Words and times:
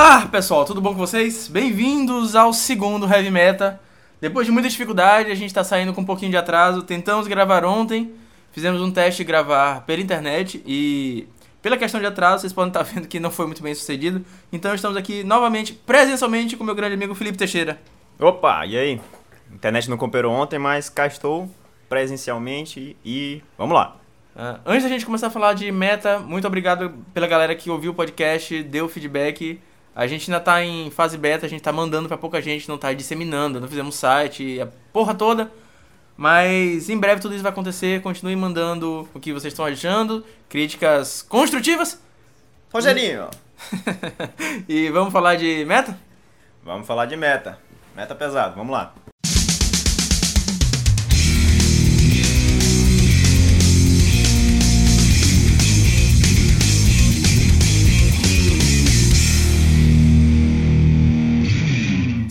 Olá, 0.00 0.26
pessoal, 0.26 0.64
tudo 0.64 0.80
bom 0.80 0.90
com 0.90 0.98
vocês? 1.00 1.48
Bem-vindos 1.48 2.36
ao 2.36 2.52
segundo 2.52 3.04
Heavy 3.04 3.32
Meta. 3.32 3.80
Depois 4.20 4.46
de 4.46 4.52
muita 4.52 4.68
dificuldade, 4.68 5.28
a 5.28 5.34
gente 5.34 5.52
tá 5.52 5.64
saindo 5.64 5.92
com 5.92 6.02
um 6.02 6.04
pouquinho 6.04 6.30
de 6.30 6.36
atraso. 6.36 6.84
Tentamos 6.84 7.26
gravar 7.26 7.64
ontem, 7.64 8.14
fizemos 8.52 8.80
um 8.80 8.92
teste 8.92 9.24
de 9.24 9.24
gravar 9.24 9.80
pela 9.80 10.00
internet 10.00 10.62
e 10.64 11.26
pela 11.60 11.76
questão 11.76 11.98
de 11.98 12.06
atraso, 12.06 12.42
vocês 12.42 12.52
podem 12.52 12.68
estar 12.68 12.84
vendo 12.84 13.08
que 13.08 13.18
não 13.18 13.28
foi 13.28 13.46
muito 13.46 13.60
bem 13.60 13.74
sucedido. 13.74 14.24
Então 14.52 14.72
estamos 14.72 14.96
aqui 14.96 15.24
novamente, 15.24 15.72
presencialmente, 15.72 16.56
com 16.56 16.62
meu 16.62 16.76
grande 16.76 16.94
amigo 16.94 17.12
Felipe 17.12 17.36
Teixeira. 17.36 17.80
Opa, 18.20 18.64
e 18.66 18.78
aí? 18.78 19.00
Internet 19.52 19.90
não 19.90 19.96
cooperou 19.96 20.32
ontem, 20.32 20.60
mas 20.60 20.88
cá 20.88 21.08
estou 21.08 21.50
presencialmente 21.88 22.96
e 23.04 23.42
vamos 23.58 23.74
lá. 23.74 23.96
Uh, 24.36 24.60
antes 24.64 24.84
da 24.84 24.88
gente 24.88 25.04
começar 25.04 25.26
a 25.26 25.30
falar 25.30 25.54
de 25.54 25.72
meta, 25.72 26.20
muito 26.20 26.46
obrigado 26.46 26.94
pela 27.12 27.26
galera 27.26 27.52
que 27.56 27.68
ouviu 27.68 27.90
o 27.90 27.94
podcast, 27.96 28.62
deu 28.62 28.88
feedback. 28.88 29.60
A 29.98 30.06
gente 30.06 30.30
ainda 30.30 30.38
tá 30.38 30.64
em 30.64 30.92
fase 30.92 31.18
beta, 31.18 31.44
a 31.44 31.48
gente 31.48 31.60
tá 31.60 31.72
mandando 31.72 32.06
para 32.06 32.16
pouca 32.16 32.40
gente, 32.40 32.68
não 32.68 32.78
tá 32.78 32.92
disseminando, 32.92 33.60
não 33.60 33.66
fizemos 33.66 33.96
site, 33.96 34.60
a 34.60 34.68
porra 34.92 35.12
toda. 35.12 35.50
Mas 36.16 36.88
em 36.88 36.96
breve 36.96 37.20
tudo 37.20 37.34
isso 37.34 37.42
vai 37.42 37.50
acontecer. 37.50 38.00
Continue 38.00 38.36
mandando 38.36 39.08
o 39.12 39.18
que 39.18 39.32
vocês 39.32 39.52
estão 39.52 39.64
achando, 39.64 40.24
críticas 40.48 41.20
construtivas. 41.20 42.00
Rogerinho! 42.72 43.28
e 44.68 44.88
vamos 44.90 45.12
falar 45.12 45.34
de 45.34 45.64
meta? 45.64 45.98
Vamos 46.62 46.86
falar 46.86 47.06
de 47.06 47.16
meta. 47.16 47.58
Meta 47.96 48.14
pesado, 48.14 48.54
vamos 48.54 48.72
lá. 48.72 48.94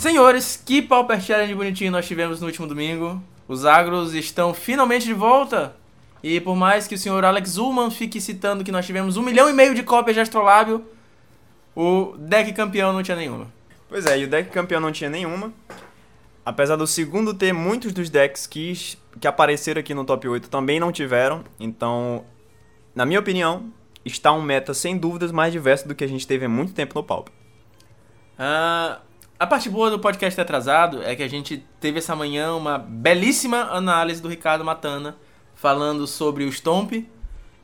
Senhores, 0.07 0.55
que 0.65 0.81
Pauper 0.81 1.19
Challenge 1.19 1.53
bonitinho 1.53 1.91
nós 1.91 2.07
tivemos 2.07 2.39
no 2.39 2.47
último 2.47 2.65
domingo. 2.65 3.21
Os 3.45 3.65
agros 3.65 4.13
estão 4.13 4.53
finalmente 4.53 5.05
de 5.05 5.13
volta. 5.13 5.75
E 6.23 6.39
por 6.39 6.55
mais 6.55 6.87
que 6.87 6.95
o 6.95 6.97
senhor 6.97 7.25
Alex 7.25 7.57
Ullman 7.57 7.91
fique 7.91 8.21
citando 8.21 8.63
que 8.63 8.71
nós 8.71 8.85
tivemos 8.85 9.17
um 9.17 9.21
milhão 9.21 9.49
e 9.49 9.53
meio 9.53 9.75
de 9.75 9.83
cópias 9.83 10.15
de 10.15 10.21
Astrolábio, 10.21 10.85
o 11.75 12.15
deck 12.17 12.53
campeão 12.53 12.93
não 12.93 13.03
tinha 13.03 13.17
nenhuma. 13.17 13.51
Pois 13.89 14.05
é, 14.05 14.17
e 14.17 14.23
o 14.23 14.29
deck 14.29 14.49
campeão 14.49 14.79
não 14.79 14.93
tinha 14.93 15.09
nenhuma. 15.09 15.51
Apesar 16.45 16.77
do 16.77 16.87
segundo 16.87 17.33
ter 17.33 17.51
muitos 17.51 17.91
dos 17.91 18.09
decks 18.09 18.47
que, 18.47 18.97
que 19.19 19.27
apareceram 19.27 19.81
aqui 19.81 19.93
no 19.93 20.05
top 20.05 20.25
8 20.25 20.49
também 20.49 20.79
não 20.79 20.89
tiveram. 20.89 21.43
Então, 21.59 22.23
na 22.95 23.05
minha 23.05 23.19
opinião, 23.19 23.65
está 24.05 24.31
um 24.31 24.41
meta 24.41 24.73
sem 24.73 24.97
dúvidas 24.97 25.33
mais 25.33 25.51
diverso 25.51 25.85
do 25.85 25.93
que 25.93 26.05
a 26.05 26.07
gente 26.07 26.25
teve 26.25 26.45
há 26.45 26.49
muito 26.49 26.71
tempo 26.71 26.95
no 26.95 27.03
Pauper. 27.03 27.33
Uh, 28.39 29.06
a 29.39 29.45
parte 29.45 29.69
boa 29.69 29.89
do 29.89 29.99
podcast 29.99 30.39
atrasado 30.39 31.03
é 31.03 31.15
que 31.15 31.23
a 31.23 31.27
gente 31.27 31.63
teve 31.79 31.99
essa 31.99 32.15
manhã 32.15 32.53
uma 32.53 32.77
belíssima 32.77 33.63
análise 33.71 34.21
do 34.21 34.27
Ricardo 34.27 34.65
Matana 34.65 35.15
falando 35.53 36.07
sobre 36.07 36.43
o 36.43 36.51
Stomp 36.51 36.93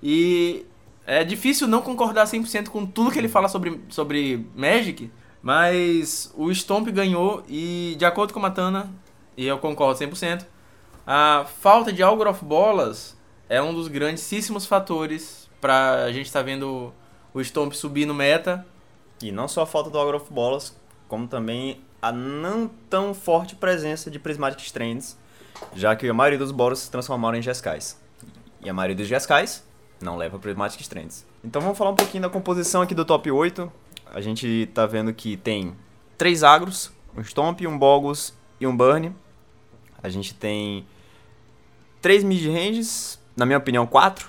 e 0.01 0.65
é 1.05 1.23
difícil 1.23 1.67
não 1.67 1.81
concordar 1.81 2.25
100% 2.25 2.69
com 2.69 2.85
tudo 2.85 3.11
que 3.11 3.17
ele 3.17 3.27
fala 3.27 3.47
sobre, 3.47 3.81
sobre 3.89 4.47
Magic, 4.55 5.11
mas 5.41 6.31
o 6.35 6.53
Stomp 6.53 6.87
ganhou 6.89 7.43
e 7.49 7.95
de 7.97 8.05
acordo 8.05 8.33
com 8.33 8.39
o 8.39 8.41
Matana, 8.41 8.89
e 9.35 9.45
eu 9.45 9.57
concordo 9.57 9.99
100%, 9.99 10.45
a 11.05 11.45
falta 11.59 11.91
de 11.91 12.01
Algor 12.03 12.27
of 12.27 12.45
Bolas 12.45 13.17
é 13.49 13.61
um 13.61 13.73
dos 13.73 13.87
grandíssimos 13.87 14.65
fatores 14.65 15.49
para 15.59 16.05
a 16.05 16.11
gente 16.11 16.27
estar 16.27 16.39
tá 16.39 16.45
vendo 16.45 16.93
o 17.33 17.41
Stomp 17.43 17.73
subir 17.73 18.05
no 18.05 18.13
meta. 18.13 18.65
E 19.21 19.31
não 19.31 19.47
só 19.47 19.61
a 19.61 19.65
falta 19.65 19.89
do 19.89 19.97
Algor 19.97 20.15
of 20.15 20.33
Bolas, 20.33 20.75
como 21.13 21.27
também 21.27 21.79
a 22.01 22.11
não 22.11 22.67
tão 22.89 23.13
forte 23.13 23.55
presença 23.55 24.09
de 24.09 24.17
Prismatic 24.17 24.61
Strands, 24.61 25.15
já 25.75 25.95
que 25.95 26.09
a 26.09 26.13
maioria 26.13 26.39
dos 26.39 26.49
Boros 26.49 26.79
se 26.79 26.89
transformaram 26.89 27.37
em 27.37 27.41
Jeskais. 27.43 28.01
E 28.59 28.67
a 28.67 28.73
maioria 28.73 28.95
dos 28.95 29.07
Jeskais 29.07 29.63
não 30.01 30.17
leva 30.17 30.39
Prismatic 30.39 30.81
Strands. 30.81 31.23
Então 31.43 31.61
vamos 31.61 31.77
falar 31.77 31.91
um 31.91 31.95
pouquinho 31.95 32.23
da 32.23 32.31
composição 32.31 32.81
aqui 32.81 32.95
do 32.95 33.05
top 33.05 33.29
8. 33.29 33.71
A 34.11 34.21
gente 34.21 34.67
tá 34.73 34.87
vendo 34.87 35.13
que 35.13 35.37
tem 35.37 35.75
três 36.17 36.43
agros, 36.43 36.91
um 37.15 37.23
Stomp, 37.23 37.61
um 37.61 37.77
Bogus 37.77 38.33
e 38.59 38.65
um 38.65 38.75
Burn. 38.75 39.15
A 40.01 40.09
gente 40.09 40.33
tem 40.33 40.83
três 42.01 42.23
mid-ranges, 42.23 43.19
na 43.37 43.45
minha 43.45 43.59
opinião, 43.59 43.85
quatro. 43.85 44.27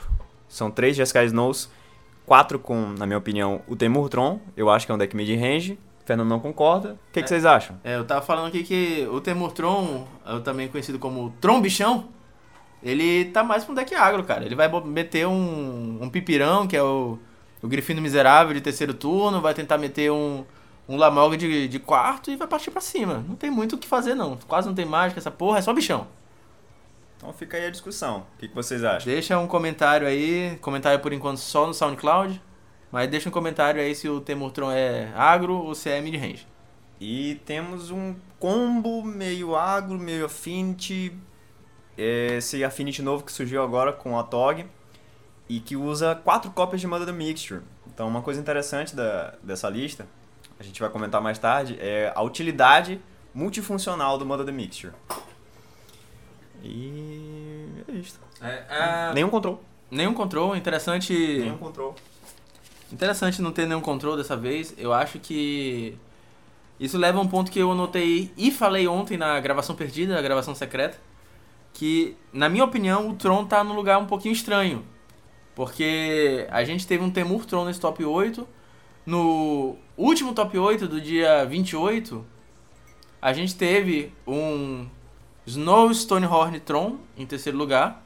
São 0.51 0.71
três 0.71 0.95
Jeskai 0.95 1.25
Snows, 1.25 1.71
quatro 2.27 2.59
com, 2.59 2.91
na 2.91 3.06
minha 3.06 3.19
opinião, 3.19 3.62
o 3.66 3.75
Temurtron. 3.75 4.39
Eu 4.55 4.69
acho 4.69 4.84
que 4.84 4.93
é 4.93 4.95
um 4.95 4.99
deck 4.99 5.16
mid-range. 5.16 5.78
Fernando 6.04 6.28
não 6.28 6.41
concorda. 6.41 6.92
O 6.92 7.12
que, 7.12 7.20
é, 7.20 7.22
que, 7.22 7.28
vocês 7.28 7.47
acham? 7.47 7.81
É, 7.82 7.97
eu 7.97 8.04
tava 8.04 8.22
falando 8.22 8.48
aqui 8.48 8.62
que 8.62 9.09
o 9.10 9.20
Temurtron, 9.20 10.06
também 10.44 10.69
conhecido 10.69 10.98
como 10.98 11.34
Trombichão, 11.41 12.09
ele 12.82 13.25
tá 13.26 13.42
mais 13.42 13.65
pra 13.65 13.72
um 13.72 13.75
deck 13.75 13.94
agro, 13.94 14.22
cara. 14.25 14.44
Ele 14.44 14.54
vai 14.54 14.69
meter 14.84 15.26
um, 15.26 15.98
um 16.03 16.10
Pipirão, 16.10 16.66
que 16.66 16.76
é 16.76 16.82
o, 16.82 17.19
o 17.62 17.69
Grifino 17.69 18.03
Miserável 18.03 18.53
de 18.53 18.60
terceiro 18.60 18.92
turno, 18.92 19.41
vai 19.41 19.54
tentar 19.54 19.78
meter 19.78 20.12
um, 20.12 20.44
um 20.87 20.97
Lamog 20.97 21.34
de, 21.37 21.66
de 21.66 21.78
quarto 21.78 22.31
e 22.31 22.36
vai 22.36 22.47
partir 22.47 22.71
pra 22.71 22.82
cima. 22.82 23.25
Não 23.26 23.34
tem 23.34 23.50
muito 23.50 23.76
o 23.76 23.78
que 23.78 23.88
fazer, 23.88 24.15
não. 24.15 24.36
Quase 24.47 24.69
não 24.69 24.75
tem 24.75 24.84
mágica, 24.84 25.19
essa 25.19 25.31
porra, 25.31 25.59
é 25.59 25.62
só 25.62 25.72
bichão. 25.72 26.06
Então 27.16 27.32
fica 27.32 27.56
aí 27.56 27.65
a 27.65 27.71
discussão. 27.71 28.26
O 28.34 28.38
que, 28.38 28.48
que 28.48 28.54
vocês 28.54 28.84
acham? 28.84 29.10
Deixa 29.10 29.38
um 29.38 29.47
comentário 29.47 30.06
aí. 30.06 30.59
Comentário 30.60 31.00
por 31.00 31.12
enquanto 31.15 31.38
só 31.38 31.66
no 31.66 31.72
SoundCloud. 31.72 32.41
Mas 32.94 33.10
deixa 33.10 33.28
um 33.28 33.32
comentário 33.32 33.81
aí 33.81 33.93
se 33.93 34.09
o 34.09 34.21
Temurtron 34.21 34.71
é 34.71 35.12
agro 35.16 35.55
ou 35.55 35.75
se 35.75 35.91
é 35.91 36.00
mid-range. 36.00 36.47
E 37.00 37.41
temos 37.44 37.91
um 37.91 38.15
combo 38.38 39.03
meio 39.03 39.56
agro, 39.56 39.99
meio 39.99 40.27
affinity. 40.27 41.12
Esse 41.99 42.62
affinity 42.62 43.03
novo 43.03 43.25
que 43.25 43.33
surgiu 43.33 43.65
agora 43.65 43.93
com 43.93 44.16
a 44.16 44.22
TOG. 44.22 44.66
E 45.49 45.59
que 45.59 45.75
usa 45.75 46.15
quatro 46.15 46.53
cópias 46.53 46.81
de 46.81 46.87
Mother 46.87 47.06
the 47.09 47.12
Mixture. 47.12 47.62
Então 47.93 48.06
uma 48.06 48.22
coisa 48.22 48.41
interessante 48.41 48.94
da, 48.94 49.34
dessa 49.43 49.69
lista, 49.69 50.06
a 50.56 50.62
gente 50.62 50.81
vai 50.81 50.88
comentar 50.88 51.21
mais 51.21 51.37
tarde, 51.37 51.77
é 51.81 52.12
a 52.15 52.22
utilidade 52.22 53.00
multifuncional 53.34 54.16
do 54.16 54.25
Mother 54.25 54.47
the 54.47 54.53
Mixture. 54.53 54.93
E 56.62 57.66
é 57.88 57.93
isso. 57.93 58.21
É, 58.41 58.62
é... 58.69 59.12
Nenhum 59.15 59.31
control. 59.31 59.60
Nenhum 59.91 60.15
control, 60.15 60.54
interessante. 60.54 61.12
Nenhum 61.12 61.59
control. 61.59 61.97
Interessante 62.93 63.43
não 63.43 63.53
ter 63.53 63.67
nenhum 63.67 63.81
controle 63.81 64.19
dessa 64.19 64.37
vez. 64.37 64.75
Eu 64.77 64.93
acho 64.93 65.19
que 65.19 65.97
isso 66.78 66.99
leva 66.99 67.19
a 67.19 67.22
um 67.22 67.28
ponto 67.28 67.50
que 67.50 67.59
eu 67.59 67.71
anotei 67.71 68.33
e 68.37 68.50
falei 68.50 68.87
ontem 68.87 69.17
na 69.17 69.39
gravação 69.41 69.75
perdida, 69.75 70.15
na 70.15 70.22
gravação 70.22 70.55
secreta, 70.55 70.99
que 71.72 72.17
na 72.33 72.49
minha 72.49 72.65
opinião 72.65 73.09
o 73.09 73.15
Tron 73.15 73.45
tá 73.45 73.62
num 73.62 73.75
lugar 73.75 73.99
um 73.99 74.06
pouquinho 74.06 74.33
estranho. 74.33 74.84
Porque 75.55 76.47
a 76.50 76.65
gente 76.65 76.87
teve 76.87 77.05
um 77.05 77.11
Temur 77.11 77.47
Tron 77.47 77.65
nesse 77.65 77.81
top 77.81 78.05
8. 78.05 78.47
No 79.06 79.77
último 79.97 80.33
top 80.34 80.59
8 80.59 80.89
do 80.89 81.01
dia 81.01 81.45
28, 81.45 82.25
a 83.22 83.33
gente 83.33 83.55
teve 83.55 84.12
um 84.27 84.87
Snow 85.47 85.93
Stonehorn 85.93 86.59
Tron 86.61 86.97
em 87.16 87.25
terceiro 87.25 87.56
lugar. 87.56 88.05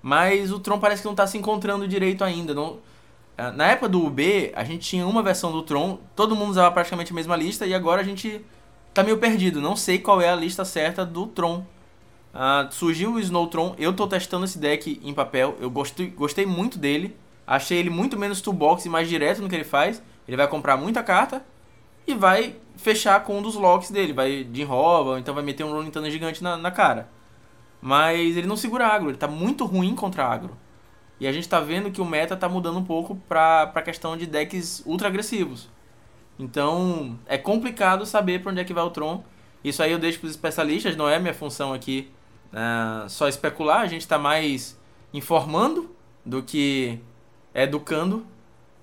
Mas 0.00 0.52
o 0.52 0.60
Tron 0.60 0.78
parece 0.78 1.02
que 1.02 1.06
não 1.06 1.14
está 1.14 1.26
se 1.26 1.36
encontrando 1.36 1.88
direito 1.88 2.22
ainda. 2.22 2.54
Não, 2.54 2.78
na 3.36 3.66
época 3.66 3.88
do 3.88 4.04
UB, 4.04 4.52
a 4.54 4.64
gente 4.64 4.88
tinha 4.88 5.06
uma 5.06 5.22
versão 5.22 5.50
do 5.50 5.62
Tron, 5.62 5.98
todo 6.14 6.36
mundo 6.36 6.50
usava 6.50 6.70
praticamente 6.70 7.12
a 7.12 7.14
mesma 7.14 7.36
lista, 7.36 7.66
e 7.66 7.74
agora 7.74 8.00
a 8.00 8.04
gente 8.04 8.44
tá 8.92 9.02
meio 9.02 9.18
perdido. 9.18 9.60
Não 9.60 9.74
sei 9.74 9.98
qual 9.98 10.20
é 10.20 10.28
a 10.28 10.36
lista 10.36 10.64
certa 10.64 11.04
do 11.04 11.26
Tron. 11.26 11.64
Uh, 12.34 12.72
surgiu 12.72 13.12
o 13.14 13.20
Snowtron, 13.20 13.74
eu 13.78 13.92
tô 13.92 14.06
testando 14.06 14.44
esse 14.44 14.58
deck 14.58 15.00
em 15.04 15.14
papel, 15.14 15.56
eu 15.60 15.70
gostei, 15.70 16.08
gostei 16.08 16.46
muito 16.46 16.78
dele. 16.78 17.16
Achei 17.46 17.78
ele 17.78 17.90
muito 17.90 18.18
menos 18.18 18.40
toolbox 18.40 18.84
e 18.86 18.88
mais 18.88 19.08
direto 19.08 19.42
no 19.42 19.48
que 19.48 19.54
ele 19.54 19.64
faz. 19.64 20.02
Ele 20.26 20.36
vai 20.36 20.48
comprar 20.48 20.76
muita 20.76 21.02
carta 21.02 21.44
e 22.06 22.14
vai 22.14 22.56
fechar 22.76 23.22
com 23.22 23.38
um 23.38 23.42
dos 23.42 23.54
locks 23.54 23.90
dele. 23.90 24.12
Vai 24.12 24.44
de 24.44 24.62
enrova, 24.62 25.18
então 25.18 25.34
vai 25.34 25.44
meter 25.44 25.64
um 25.64 25.72
Rolling 25.72 25.90
Thunder 25.90 26.10
gigante 26.10 26.42
na, 26.42 26.56
na 26.56 26.70
cara. 26.70 27.08
Mas 27.80 28.36
ele 28.36 28.46
não 28.46 28.56
segura 28.56 28.86
agro, 28.86 29.10
ele 29.10 29.18
tá 29.18 29.28
muito 29.28 29.66
ruim 29.66 29.94
contra 29.94 30.24
agro. 30.24 30.56
E 31.20 31.26
a 31.26 31.32
gente 31.32 31.48
tá 31.48 31.60
vendo 31.60 31.90
que 31.90 32.00
o 32.00 32.04
meta 32.04 32.36
tá 32.36 32.48
mudando 32.48 32.78
um 32.78 32.84
pouco 32.84 33.16
pra, 33.28 33.66
pra 33.68 33.82
questão 33.82 34.16
de 34.16 34.26
decks 34.26 34.82
ultra 34.84 35.08
agressivos. 35.08 35.68
Então, 36.38 37.18
é 37.26 37.38
complicado 37.38 38.04
saber 38.04 38.42
para 38.42 38.50
onde 38.50 38.60
é 38.60 38.64
que 38.64 38.74
vai 38.74 38.84
o 38.84 38.90
Tron. 38.90 39.22
Isso 39.62 39.82
aí 39.82 39.92
eu 39.92 39.98
deixo 39.98 40.18
pros 40.18 40.32
especialistas, 40.32 40.96
não 40.96 41.08
é 41.08 41.18
minha 41.18 41.32
função 41.32 41.72
aqui 41.72 42.10
uh, 42.52 43.08
só 43.08 43.28
especular. 43.28 43.80
A 43.80 43.86
gente 43.86 44.06
tá 44.06 44.18
mais 44.18 44.78
informando 45.12 45.94
do 46.24 46.42
que 46.42 46.98
educando. 47.54 48.26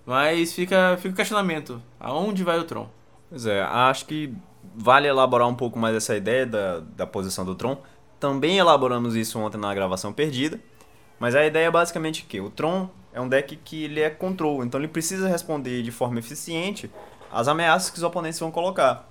Mas 0.05 0.53
fica, 0.53 0.97
fica 0.97 1.13
o 1.13 1.15
questionamento: 1.15 1.81
aonde 1.99 2.43
vai 2.43 2.57
o 2.57 2.63
Tron? 2.63 2.89
Pois 3.29 3.45
é, 3.45 3.61
acho 3.61 4.05
que 4.05 4.33
vale 4.75 5.07
elaborar 5.07 5.47
um 5.47 5.55
pouco 5.55 5.77
mais 5.77 5.95
essa 5.95 6.15
ideia 6.15 6.45
da, 6.45 6.79
da 6.79 7.05
posição 7.05 7.45
do 7.45 7.55
Tron. 7.55 7.81
Também 8.19 8.57
elaboramos 8.57 9.15
isso 9.15 9.39
ontem 9.39 9.57
na 9.57 9.73
gravação 9.73 10.11
perdida. 10.13 10.59
Mas 11.21 11.35
a 11.35 11.45
ideia 11.45 11.67
é 11.67 11.71
basicamente 11.71 12.25
que 12.25 12.41
o 12.41 12.49
Tron 12.49 12.89
é 13.13 13.21
um 13.21 13.29
deck 13.29 13.55
que 13.55 13.83
ele 13.83 13.99
é 13.99 14.09
control, 14.09 14.65
então 14.65 14.81
ele 14.81 14.87
precisa 14.87 15.27
responder 15.29 15.83
de 15.83 15.91
forma 15.91 16.17
eficiente 16.17 16.89
as 17.31 17.47
ameaças 17.47 17.91
que 17.91 17.97
os 17.97 18.03
oponentes 18.03 18.39
vão 18.39 18.49
colocar. 18.49 19.07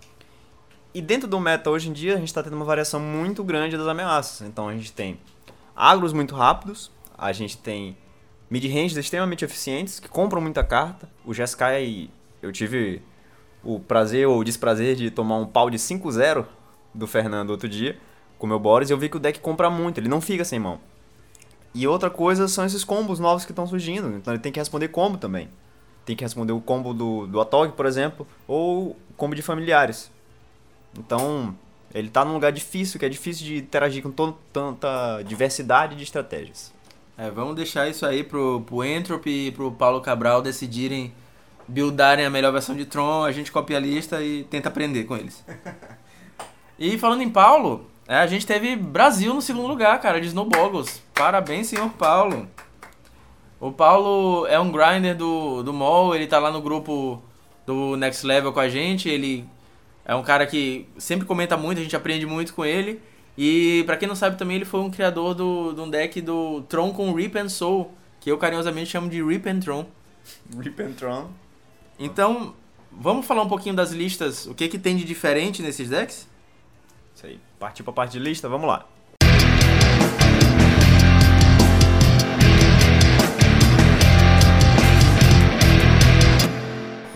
E 0.93 1.01
dentro 1.01 1.29
do 1.29 1.39
meta 1.39 1.71
hoje 1.71 1.89
em 1.89 1.93
dia 1.93 2.15
a 2.15 2.17
gente 2.17 2.27
está 2.27 2.43
tendo 2.43 2.57
uma 2.57 2.65
variação 2.65 2.99
muito 2.99 3.45
grande 3.45 3.77
das 3.77 3.87
ameaças. 3.87 4.45
Então 4.45 4.69
a 4.69 4.73
gente 4.73 4.91
tem 4.91 5.21
agros 5.77 6.13
muito 6.13 6.35
rápidos, 6.35 6.91
a 7.17 7.31
gente 7.31 7.57
tem 7.57 7.97
mid-ranges 8.51 8.97
extremamente 8.97 9.45
eficientes 9.45 10.01
que 10.01 10.09
compram 10.09 10.41
muita 10.41 10.65
carta. 10.65 11.09
O 11.25 11.33
Jeskai, 11.33 12.11
eu 12.43 12.51
tive 12.51 13.03
o 13.63 13.79
prazer 13.79 14.27
ou 14.27 14.41
o 14.41 14.43
desprazer 14.43 14.97
de 14.97 15.13
tomar 15.13 15.37
um 15.37 15.47
pau 15.47 15.71
de 15.71 15.79
5-0 15.79 16.45
do 16.93 17.07
Fernando 17.07 17.51
outro 17.51 17.69
dia 17.69 17.97
com 18.37 18.47
o 18.47 18.49
meu 18.49 18.59
Boris 18.59 18.91
e 18.91 18.93
eu 18.93 18.99
vi 18.99 19.09
que 19.09 19.17
o 19.17 19.21
deck 19.21 19.39
compra 19.39 19.71
muito, 19.71 19.99
ele 19.99 20.09
não 20.09 20.21
fica 20.21 20.45
sem 20.45 20.59
mão. 20.59 20.90
E 21.75 21.87
outra 21.87 22.11
coisa 22.11 22.49
são 22.49 22.65
esses 22.65 22.83
combos 22.83 23.19
novos 23.19 23.45
que 23.45 23.53
estão 23.53 23.67
surgindo, 23.67 24.09
então 24.17 24.35
ele 24.35 24.43
tem 24.43 24.51
que 24.51 24.59
responder 24.59 24.89
combo 24.89 25.19
também. 25.19 25.49
Tem 26.05 26.17
que 26.17 26.25
responder 26.25 26.53
o 26.53 26.61
combo 26.61 26.93
do, 26.93 27.27
do 27.27 27.41
Atog, 27.41 27.73
por 27.75 27.87
exemplo, 27.87 28.27
ou 28.49 28.91
o 28.91 28.97
combo 29.17 29.35
de 29.35 29.43
familiares. 29.43 30.11
Então, 30.99 31.55
ele 31.95 32.09
está 32.09 32.25
num 32.25 32.33
lugar 32.33 32.51
difícil, 32.51 32.99
que 32.99 33.07
é 33.07 33.09
difícil 33.09 33.47
de 33.47 33.59
interagir 33.59 34.03
com 34.03 34.11
tanta 34.53 35.23
diversidade 35.23 35.95
de 35.95 36.03
estratégias. 36.03 36.73
É, 37.17 37.31
vamos 37.31 37.55
deixar 37.55 37.89
isso 37.89 38.07
aí 38.07 38.25
pro, 38.25 38.63
pro 38.63 38.85
Entropy 38.85 39.49
e 39.49 39.53
pro 39.53 39.71
Paulo 39.71 40.01
Cabral 40.01 40.41
decidirem 40.41 41.13
buildarem 41.71 42.25
a 42.25 42.31
melhor 42.31 42.53
versão 42.53 42.75
de 42.75 42.85
Tron, 42.85 43.25
a 43.25 43.33
gente 43.33 43.53
copia 43.53 43.77
a 43.77 43.81
lista 43.81 44.23
e 44.23 44.45
tenta 44.45 44.69
aprender 44.69 45.05
com 45.05 45.17
eles. 45.17 45.45
e 46.79 46.99
falando 46.99 47.23
em 47.23 47.31
Paulo, 47.31 47.90
é, 48.11 48.17
a 48.17 48.27
gente 48.27 48.45
teve 48.45 48.75
Brasil 48.75 49.33
no 49.33 49.41
segundo 49.41 49.69
lugar, 49.69 50.01
cara, 50.01 50.21
de 50.21 50.27
Snowboggles. 50.27 51.01
Parabéns, 51.15 51.69
senhor 51.69 51.89
Paulo. 51.91 52.49
O 53.61 53.71
Paulo 53.71 54.47
é 54.49 54.59
um 54.59 54.73
grinder 54.73 55.17
do, 55.17 55.63
do 55.63 55.73
MOL, 55.73 56.17
ele 56.17 56.27
tá 56.27 56.41
lá 56.41 56.51
no 56.51 56.61
grupo 56.61 57.23
do 57.65 57.97
Next 57.97 58.27
Level 58.27 58.53
com 58.53 58.59
a 58.59 58.69
gente, 58.69 59.09
ele 59.09 59.47
é 60.05 60.15
um 60.15 60.25
cara 60.25 60.47
que 60.47 60.89
sempre 60.99 61.27
comenta 61.27 61.57
muito, 61.57 61.79
a 61.79 61.83
gente 61.83 61.95
aprende 61.95 62.27
muito 62.27 62.53
com 62.53 62.65
ele. 62.65 63.01
E 63.39 63.85
para 63.85 63.97
quem 63.97 64.09
não 64.09 64.17
sabe 64.17 64.37
também, 64.37 64.57
ele 64.57 64.65
foi 64.65 64.81
um 64.81 64.91
criador 64.91 65.35
do, 65.35 65.73
de 65.73 65.81
um 65.81 65.89
deck 65.89 66.21
do 66.21 66.63
Tron 66.63 66.93
com 66.93 67.13
Rip 67.13 67.39
and 67.39 67.49
Soul, 67.49 67.95
que 68.19 68.31
eu 68.31 68.39
carinhosamente 68.39 68.91
chamo 68.91 69.09
de 69.09 69.23
Rip 69.23 69.49
and 69.49 69.61
Tron. 69.61 69.87
Rip 70.59 70.83
and 70.83 70.93
Tron. 70.95 71.31
Então, 71.99 72.55
vamos 72.91 73.25
falar 73.25 73.43
um 73.43 73.49
pouquinho 73.49 73.77
das 73.77 73.93
listas, 73.93 74.47
o 74.47 74.55
que 74.55 74.69
que 74.69 74.79
tem 74.79 74.97
de 74.97 75.05
diferente 75.05 75.63
nesses 75.63 75.89
decks? 75.89 76.30
Isso 77.21 77.27
aí. 77.27 77.39
Partir 77.59 77.83
pra 77.83 77.93
parte 77.93 78.13
de 78.13 78.19
lista, 78.19 78.49
vamos 78.49 78.67
lá. 78.67 78.87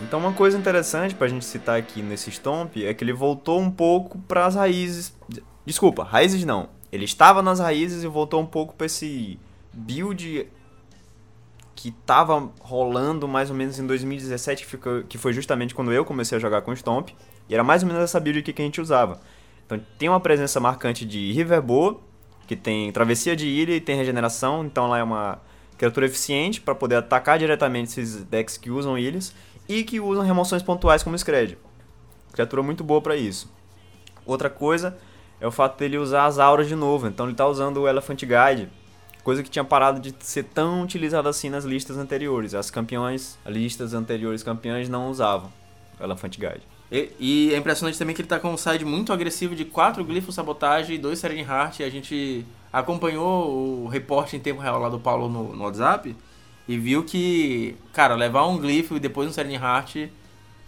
Então 0.02 0.18
uma 0.18 0.34
coisa 0.34 0.58
interessante 0.58 1.14
pra 1.14 1.26
gente 1.26 1.46
citar 1.46 1.78
aqui 1.78 2.02
nesse 2.02 2.30
Stomp 2.30 2.76
é 2.76 2.92
que 2.92 3.02
ele 3.02 3.14
voltou 3.14 3.58
um 3.58 3.70
pouco 3.70 4.18
para 4.28 4.44
as 4.44 4.54
raízes. 4.54 5.16
Desculpa, 5.64 6.04
raízes 6.04 6.44
não. 6.44 6.68
Ele 6.92 7.06
estava 7.06 7.40
nas 7.40 7.58
raízes 7.58 8.04
e 8.04 8.06
voltou 8.06 8.42
um 8.42 8.46
pouco 8.46 8.74
para 8.74 8.84
esse 8.84 9.40
build 9.72 10.46
que 11.74 11.90
tava 11.90 12.52
rolando 12.60 13.26
mais 13.26 13.48
ou 13.48 13.56
menos 13.56 13.78
em 13.78 13.86
2017, 13.86 14.64
que, 14.64 14.70
ficou, 14.70 15.02
que 15.04 15.16
foi 15.16 15.32
justamente 15.32 15.74
quando 15.74 15.94
eu 15.94 16.04
comecei 16.04 16.36
a 16.36 16.40
jogar 16.40 16.60
com 16.60 16.76
Stomp. 16.76 17.08
E 17.48 17.54
era 17.54 17.64
mais 17.64 17.82
ou 17.82 17.88
menos 17.88 18.02
essa 18.02 18.20
build 18.20 18.40
aqui 18.40 18.52
que 18.52 18.60
a 18.60 18.64
gente 18.66 18.82
usava. 18.82 19.18
Então 19.66 19.80
tem 19.98 20.08
uma 20.08 20.20
presença 20.20 20.60
marcante 20.60 21.04
de 21.04 21.32
Riverboa, 21.32 22.00
que 22.46 22.54
tem 22.54 22.92
travessia 22.92 23.34
de 23.34 23.46
ilha 23.46 23.74
e 23.74 23.80
tem 23.80 23.96
regeneração, 23.96 24.64
então 24.64 24.86
ela 24.86 24.98
é 24.98 25.02
uma 25.02 25.40
criatura 25.78 26.06
eficiente 26.06 26.60
para 26.60 26.74
poder 26.74 26.96
atacar 26.96 27.38
diretamente 27.38 27.88
esses 27.88 28.22
decks 28.24 28.56
que 28.56 28.70
usam 28.70 28.98
ilhas 28.98 29.34
e 29.68 29.82
que 29.82 29.98
usam 30.00 30.24
remoções 30.24 30.62
pontuais 30.62 31.02
como 31.02 31.18
Scred. 31.18 31.58
Criatura 32.32 32.62
muito 32.62 32.84
boa 32.84 33.00
para 33.00 33.16
isso. 33.16 33.50
Outra 34.26 34.50
coisa 34.50 34.96
é 35.40 35.46
o 35.46 35.50
fato 35.50 35.78
dele 35.78 35.98
usar 35.98 36.26
as 36.26 36.38
auras 36.38 36.68
de 36.68 36.74
novo, 36.74 37.06
então 37.06 37.26
ele 37.26 37.32
está 37.32 37.46
usando 37.46 37.78
o 37.78 37.88
Elephant 37.88 38.20
Guide, 38.20 38.68
coisa 39.22 39.42
que 39.42 39.50
tinha 39.50 39.64
parado 39.64 40.00
de 40.00 40.14
ser 40.20 40.44
tão 40.44 40.82
utilizada 40.82 41.28
assim 41.28 41.48
nas 41.48 41.64
listas 41.64 41.96
anteriores. 41.96 42.54
As 42.54 42.70
campeões, 42.70 43.38
as 43.44 43.52
listas 43.52 43.94
anteriores 43.94 44.42
campeões 44.42 44.88
não 44.88 45.10
usavam 45.10 45.50
o 45.98 46.04
Elephant 46.04 46.38
Guide. 46.38 46.73
E, 46.94 47.10
e, 47.18 47.52
é 47.52 47.56
impressionante 47.56 47.98
também 47.98 48.14
que 48.14 48.20
ele 48.20 48.28
tá 48.28 48.38
com 48.38 48.52
um 48.52 48.56
side 48.56 48.84
muito 48.84 49.12
agressivo 49.12 49.56
de 49.56 49.64
4 49.64 50.04
glifos 50.04 50.32
sabotagem 50.32 50.94
e 50.94 50.98
2 50.98 51.18
Serene 51.18 51.40
Heart. 51.40 51.80
A 51.80 51.90
gente 51.90 52.46
acompanhou 52.72 53.82
o 53.82 53.88
reporte 53.88 54.36
em 54.36 54.38
tempo 54.38 54.60
real 54.60 54.78
lá 54.78 54.88
do 54.88 55.00
Paulo 55.00 55.28
no, 55.28 55.56
no 55.56 55.64
WhatsApp 55.64 56.14
e 56.68 56.78
viu 56.78 57.02
que, 57.02 57.76
cara, 57.92 58.14
levar 58.14 58.46
um 58.46 58.58
glifo 58.58 58.94
e 58.94 59.00
depois 59.00 59.28
um 59.28 59.32
Serene 59.32 59.56
Heart 59.56 60.08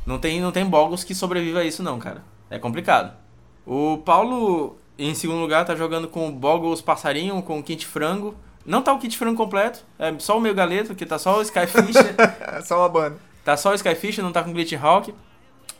não 0.04 0.18
tem, 0.18 0.40
não 0.40 0.50
tem 0.50 0.64
Boggles 0.64 1.04
que 1.04 1.14
sobreviva 1.14 1.60
a 1.60 1.64
isso 1.64 1.80
não, 1.80 1.96
cara. 2.00 2.24
É 2.50 2.58
complicado. 2.58 3.16
O 3.64 3.98
Paulo, 3.98 4.76
em 4.98 5.14
segundo 5.14 5.38
lugar, 5.38 5.64
tá 5.64 5.76
jogando 5.76 6.08
com 6.08 6.32
Boggles 6.32 6.80
Passarinho, 6.80 7.40
com 7.40 7.62
Kit 7.62 7.86
Frango. 7.86 8.34
Não 8.64 8.82
tá 8.82 8.92
o 8.92 8.98
Kit 8.98 9.16
Frango 9.16 9.36
completo, 9.36 9.84
é 9.96 10.12
só 10.18 10.36
o 10.36 10.40
meio 10.40 10.56
galeto, 10.56 10.92
que 10.92 11.06
tá 11.06 11.20
só 11.20 11.38
o 11.38 11.42
Skyfish. 11.42 11.94
só 12.66 12.80
uma 12.80 12.88
banda. 12.88 13.16
Tá 13.44 13.56
só 13.56 13.70
o 13.70 13.74
Skyfish, 13.74 14.18
não 14.18 14.32
tá 14.32 14.42
com 14.42 14.52
Glitch 14.52 14.72
Hawk. 14.72 15.14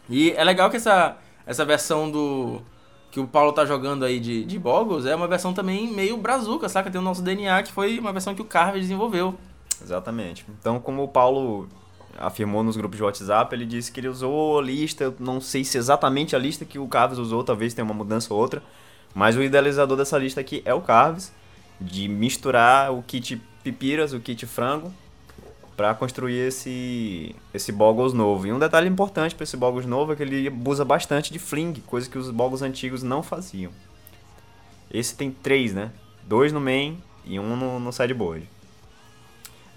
E 0.08 0.32
é 0.32 0.44
legal 0.44 0.70
que 0.70 0.76
essa, 0.76 1.16
essa 1.46 1.64
versão 1.64 2.10
do. 2.10 2.60
que 3.10 3.20
o 3.20 3.26
Paulo 3.26 3.52
tá 3.52 3.64
jogando 3.64 4.04
aí 4.04 4.20
de, 4.20 4.44
de 4.44 4.58
Boggles 4.58 5.06
é 5.06 5.14
uma 5.14 5.28
versão 5.28 5.52
também 5.52 5.88
meio 5.88 6.16
brazuca, 6.16 6.68
saca? 6.68 6.90
Tem 6.90 7.00
o 7.00 7.04
nosso 7.04 7.22
DNA, 7.22 7.62
que 7.62 7.72
foi 7.72 7.98
uma 7.98 8.12
versão 8.12 8.34
que 8.34 8.42
o 8.42 8.44
Carver 8.44 8.80
desenvolveu. 8.80 9.34
Exatamente. 9.82 10.44
Então, 10.58 10.80
como 10.80 11.02
o 11.02 11.08
Paulo 11.08 11.68
afirmou 12.18 12.62
nos 12.62 12.76
grupos 12.76 12.96
de 12.96 13.02
WhatsApp, 13.02 13.54
ele 13.54 13.66
disse 13.66 13.92
que 13.92 14.00
ele 14.00 14.08
usou 14.08 14.58
a 14.58 14.62
lista, 14.62 15.14
não 15.18 15.40
sei 15.40 15.64
se 15.64 15.76
exatamente 15.76 16.34
a 16.34 16.38
lista 16.38 16.64
que 16.64 16.78
o 16.78 16.86
Carves 16.86 17.18
usou, 17.18 17.44
talvez 17.44 17.74
tenha 17.74 17.84
uma 17.84 17.94
mudança 17.94 18.32
ou 18.32 18.40
outra, 18.40 18.62
mas 19.14 19.36
o 19.36 19.42
idealizador 19.42 19.96
dessa 19.96 20.16
lista 20.18 20.40
aqui 20.40 20.62
é 20.64 20.72
o 20.72 20.80
Carves, 20.80 21.32
de 21.80 22.08
misturar 22.08 22.92
o 22.92 23.02
kit 23.02 23.40
pipiras, 23.62 24.12
o 24.12 24.20
kit 24.20 24.46
frango, 24.46 24.92
para 25.76 25.94
construir 25.94 26.38
esse 26.38 27.36
esse 27.52 27.70
Boggles 27.70 28.12
novo. 28.12 28.46
E 28.46 28.52
um 28.52 28.58
detalhe 28.58 28.88
importante 28.88 29.34
para 29.34 29.44
esse 29.44 29.56
Boggles 29.56 29.86
novo 29.86 30.12
é 30.12 30.16
que 30.16 30.22
ele 30.22 30.50
usa 30.66 30.84
bastante 30.84 31.32
de 31.32 31.38
fling, 31.38 31.74
coisa 31.86 32.08
que 32.08 32.16
os 32.16 32.30
Boggles 32.30 32.62
antigos 32.62 33.02
não 33.02 33.22
faziam. 33.22 33.70
Esse 34.90 35.14
tem 35.14 35.30
três, 35.30 35.74
né? 35.74 35.90
Dois 36.24 36.52
no 36.52 36.60
main 36.60 36.98
e 37.24 37.38
um 37.38 37.56
no, 37.56 37.78
no 37.78 37.92
sideboard. 37.92 38.48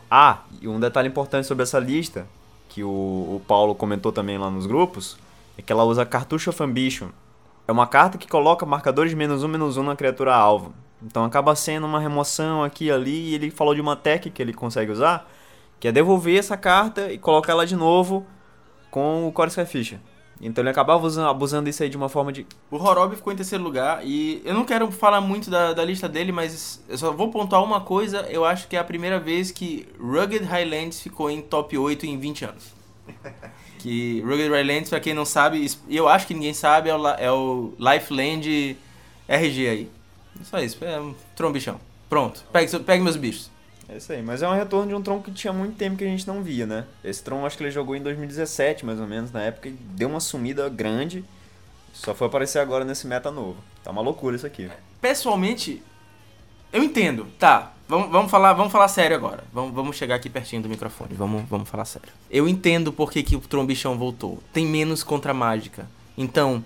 Ah, 0.09 0.43
e 0.61 0.67
um 0.67 0.79
detalhe 0.79 1.07
importante 1.07 1.45
sobre 1.45 1.63
essa 1.63 1.77
lista, 1.77 2.25
que 2.67 2.83
o, 2.83 2.87
o 2.87 3.41
Paulo 3.47 3.75
comentou 3.75 4.11
também 4.11 4.37
lá 4.37 4.49
nos 4.49 4.65
grupos, 4.65 5.17
é 5.57 5.61
que 5.61 5.71
ela 5.71 5.83
usa 5.83 6.05
Cartucho 6.05 6.49
of 6.49 6.63
Ambition. 6.63 7.09
É 7.67 7.71
uma 7.71 7.85
carta 7.85 8.17
que 8.17 8.27
coloca 8.27 8.65
marcadores 8.65 9.13
menos 9.13 9.43
um, 9.43 9.47
menos 9.47 9.77
um 9.77 9.83
na 9.83 9.95
criatura 9.95 10.33
alvo. 10.33 10.73
Então 11.01 11.23
acaba 11.23 11.55
sendo 11.55 11.85
uma 11.85 11.99
remoção 11.99 12.63
aqui 12.63 12.85
e 12.85 12.91
ali, 12.91 13.29
e 13.29 13.35
ele 13.35 13.51
falou 13.51 13.75
de 13.75 13.81
uma 13.81 13.95
tech 13.95 14.29
que 14.29 14.41
ele 14.41 14.53
consegue 14.53 14.91
usar, 14.91 15.29
que 15.79 15.87
é 15.87 15.91
devolver 15.91 16.37
essa 16.37 16.57
carta 16.57 17.11
e 17.11 17.17
colocar 17.17 17.53
ela 17.53 17.65
de 17.65 17.75
novo 17.75 18.25
com 18.91 19.27
o 19.27 19.31
Core 19.31 19.49
Skyfisher. 19.49 19.99
Então 20.41 20.61
ele 20.61 20.69
acabava 20.69 21.05
usando, 21.05 21.27
abusando 21.27 21.65
disso 21.65 21.83
aí 21.83 21.89
de 21.89 21.97
uma 21.97 22.07
forma 22.07 22.31
de. 22.31 22.45
O 22.71 22.77
Horob 22.77 23.15
ficou 23.15 23.33
em 23.33 23.35
terceiro 23.35 23.63
lugar 23.63 24.05
e 24.05 24.41
eu 24.45 24.53
não 24.53 24.63
quero 24.63 24.89
falar 24.89 25.19
muito 25.19 25.49
da, 25.49 25.73
da 25.73 25.83
lista 25.83 26.07
dele, 26.07 26.31
mas 26.31 26.81
eu 26.87 26.97
só 26.97 27.11
vou 27.11 27.29
pontuar 27.29 27.61
uma 27.63 27.81
coisa. 27.81 28.25
Eu 28.29 28.45
acho 28.45 28.67
que 28.67 28.77
é 28.77 28.79
a 28.79 28.83
primeira 28.83 29.19
vez 29.19 29.51
que 29.51 29.87
Rugged 29.99 30.45
Highlands 30.45 31.01
ficou 31.01 31.29
em 31.29 31.41
top 31.41 31.77
8 31.77 32.05
em 32.05 32.17
20 32.17 32.45
anos. 32.45 32.73
que 33.79 34.21
Rugged 34.21 34.49
Highlands, 34.49 34.89
pra 34.89 34.99
quem 35.01 35.13
não 35.13 35.25
sabe, 35.25 35.69
e 35.89 35.97
eu 35.97 36.07
acho 36.07 36.25
que 36.25 36.33
ninguém 36.33 36.53
sabe, 36.53 36.89
é 36.89 36.95
o, 36.95 37.07
é 37.07 37.31
o 37.31 37.73
Lifeland 37.77 38.77
RG 39.27 39.67
aí. 39.67 39.91
Só 40.43 40.59
isso, 40.59 40.83
é 40.85 40.99
um 41.01 41.13
trombichão. 41.35 41.79
Pronto, 42.09 42.45
pegue, 42.51 42.79
pegue 42.79 43.03
meus 43.03 43.17
bichos. 43.17 43.51
É 43.91 43.97
isso 43.97 44.13
aí, 44.13 44.21
mas 44.21 44.43
é 44.43 44.47
um 44.47 44.53
retorno 44.53 44.87
de 44.87 44.93
um 44.93 45.01
tronco 45.01 45.23
que 45.23 45.31
tinha 45.31 45.51
muito 45.51 45.75
tempo 45.75 45.97
que 45.97 46.03
a 46.03 46.07
gente 46.07 46.27
não 46.27 46.43
via, 46.43 46.65
né? 46.67 46.85
Esse 47.03 47.23
tronco 47.23 47.45
acho 47.45 47.57
que 47.57 47.63
ele 47.63 47.71
jogou 47.71 47.95
em 47.95 48.01
2017, 48.03 48.85
mais 48.85 48.99
ou 48.99 49.07
menos, 49.07 49.31
na 49.31 49.41
época, 49.41 49.67
e 49.67 49.71
deu 49.71 50.09
uma 50.09 50.19
sumida 50.19 50.69
grande. 50.69 51.25
Só 51.91 52.13
foi 52.13 52.27
aparecer 52.27 52.59
agora 52.59 52.85
nesse 52.85 53.07
meta 53.07 53.31
novo. 53.31 53.57
Tá 53.83 53.89
uma 53.89 54.01
loucura 54.01 54.35
isso 54.35 54.45
aqui. 54.45 54.69
Pessoalmente, 55.01 55.81
eu 56.71 56.83
entendo. 56.83 57.25
Tá, 57.39 57.73
vamos, 57.87 58.11
vamos, 58.11 58.29
falar, 58.29 58.53
vamos 58.53 58.71
falar 58.71 58.87
sério 58.89 59.17
agora. 59.17 59.43
Vamos, 59.51 59.73
vamos 59.73 59.95
chegar 59.95 60.15
aqui 60.15 60.29
pertinho 60.29 60.61
do 60.61 60.69
microfone. 60.69 61.15
Vamos, 61.15 61.49
vamos 61.49 61.67
falar 61.67 61.85
sério. 61.85 62.09
Eu 62.29 62.47
entendo 62.47 62.93
por 62.93 63.11
que, 63.11 63.23
que 63.23 63.35
o 63.35 63.39
Trombichão 63.39 63.97
voltou. 63.97 64.37
Tem 64.53 64.67
menos 64.67 65.03
contra 65.03 65.33
mágica. 65.33 65.87
Então, 66.15 66.63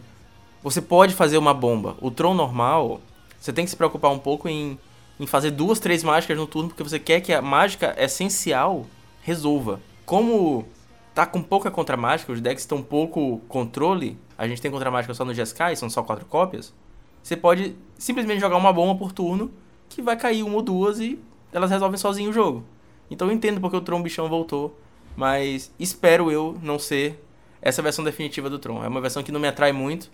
você 0.61 0.81
pode 0.81 1.13
fazer 1.13 1.37
uma 1.37 1.53
bomba. 1.53 1.95
O 2.01 2.11
Tron 2.11 2.33
normal, 2.33 2.99
você 3.39 3.53
tem 3.53 3.63
que 3.63 3.71
se 3.71 3.77
preocupar 3.77 4.11
um 4.11 4.19
pouco 4.19 4.49
em 4.49 4.77
em 5.19 5.27
fazer 5.27 5.51
duas, 5.51 5.79
três 5.79 6.03
mágicas 6.03 6.37
no 6.37 6.47
turno, 6.47 6.69
porque 6.69 6.83
você 6.83 6.99
quer 6.99 7.21
que 7.21 7.33
a 7.33 7.41
mágica 7.41 7.95
essencial 7.97 8.85
resolva. 9.21 9.79
Como 10.05 10.65
tá 11.13 11.25
com 11.25 11.41
pouca 11.41 11.69
contra-mágica, 11.69 12.31
os 12.31 12.41
decks 12.41 12.63
estão 12.63 12.81
pouco 12.81 13.39
controle, 13.47 14.17
a 14.37 14.47
gente 14.47 14.61
tem 14.61 14.71
contra-mágica 14.71 15.13
só 15.13 15.23
no 15.23 15.33
Jeskai, 15.33 15.75
são 15.75 15.89
só 15.89 16.01
quatro 16.03 16.25
cópias, 16.25 16.73
você 17.21 17.37
pode 17.37 17.75
simplesmente 17.97 18.41
jogar 18.41 18.57
uma 18.57 18.73
bomba 18.73 18.99
por 18.99 19.11
turno, 19.11 19.51
que 19.87 20.01
vai 20.01 20.17
cair 20.17 20.43
uma 20.43 20.55
ou 20.55 20.61
duas 20.61 20.99
e 20.99 21.19
elas 21.53 21.71
resolvem 21.71 21.97
sozinho 21.97 22.31
o 22.31 22.33
jogo. 22.33 22.65
Então 23.09 23.27
eu 23.27 23.33
entendo 23.33 23.61
porque 23.61 23.77
o 23.77 23.81
Tron 23.81 24.01
Bichão 24.01 24.27
voltou, 24.27 24.77
mas 25.15 25.71
espero 25.79 26.31
eu 26.31 26.57
não 26.61 26.79
ser 26.79 27.23
essa 27.61 27.81
versão 27.81 28.03
definitiva 28.03 28.49
do 28.49 28.59
Tron. 28.59 28.83
É 28.83 28.87
uma 28.87 28.99
versão 28.99 29.23
que 29.23 29.31
não 29.31 29.39
me 29.39 29.47
atrai 29.47 29.71
muito. 29.71 30.11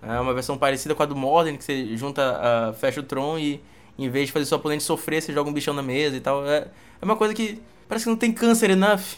É 0.00 0.20
uma 0.20 0.32
versão 0.32 0.56
parecida 0.56 0.94
com 0.94 1.02
a 1.02 1.06
do 1.06 1.16
Modern, 1.16 1.56
que 1.56 1.64
você 1.64 1.96
junta, 1.96 2.22
uh, 2.70 2.74
fecha 2.74 3.00
o 3.00 3.02
Tron 3.02 3.36
e 3.38 3.60
em 3.98 4.08
vez 4.08 4.26
de 4.26 4.32
fazer 4.32 4.46
seu 4.46 4.58
oponente 4.58 4.84
sofrer, 4.84 5.20
você 5.20 5.32
joga 5.32 5.50
um 5.50 5.52
bichão 5.52 5.74
na 5.74 5.82
mesa 5.82 6.16
e 6.16 6.20
tal. 6.20 6.46
É, 6.46 6.68
é 7.00 7.04
uma 7.04 7.16
coisa 7.16 7.34
que 7.34 7.60
parece 7.88 8.04
que 8.04 8.10
não 8.10 8.16
tem 8.16 8.32
câncer 8.32 8.70
enough. 8.70 9.16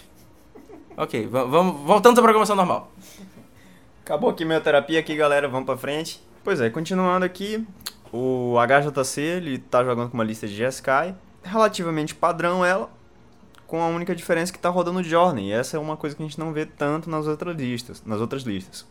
Ok, 0.96 1.26
vamos, 1.26 1.80
voltando 1.82 2.18
à 2.18 2.22
programação 2.22 2.56
normal. 2.56 2.90
Acabou 4.04 4.30
a 4.30 4.34
quimioterapia 4.34 4.98
aqui, 4.98 5.14
galera. 5.14 5.48
Vamos 5.48 5.66
pra 5.66 5.76
frente. 5.76 6.20
Pois 6.42 6.60
é, 6.60 6.70
continuando 6.70 7.24
aqui. 7.24 7.66
O 8.12 8.56
HJC, 8.58 9.20
ele 9.20 9.58
tá 9.58 9.84
jogando 9.84 10.10
com 10.10 10.14
uma 10.14 10.24
lista 10.24 10.48
de 10.48 10.56
GSK. 10.56 11.14
Relativamente 11.44 12.14
padrão 12.14 12.64
ela. 12.64 12.90
Com 13.66 13.80
a 13.80 13.86
única 13.86 14.16
diferença 14.16 14.52
que 14.52 14.58
tá 14.58 14.68
rodando 14.68 15.02
Journey. 15.02 15.50
E 15.50 15.52
essa 15.52 15.76
é 15.76 15.80
uma 15.80 15.96
coisa 15.96 16.16
que 16.16 16.22
a 16.22 16.26
gente 16.26 16.38
não 16.38 16.52
vê 16.52 16.66
tanto 16.66 17.08
nas 17.08 17.26
outras 17.26 17.56
listas. 17.56 18.02
Nas 18.04 18.20
outras 18.20 18.42
listas. 18.42 18.84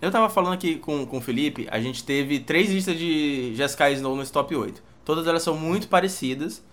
Eu 0.00 0.10
tava 0.10 0.28
falando 0.28 0.52
aqui 0.52 0.76
com, 0.76 1.06
com 1.06 1.16
o 1.16 1.20
Felipe, 1.20 1.66
a 1.70 1.80
gente 1.80 2.04
teve 2.04 2.38
três 2.38 2.68
listas 2.68 2.98
de 2.98 3.54
GSK 3.56 3.94
Snow 3.94 4.14
nesse 4.16 4.30
top 4.30 4.54
8. 4.54 4.82
Todas 5.04 5.26
elas 5.26 5.42
são 5.42 5.56
muito 5.56 5.88
parecidas, 5.88 6.64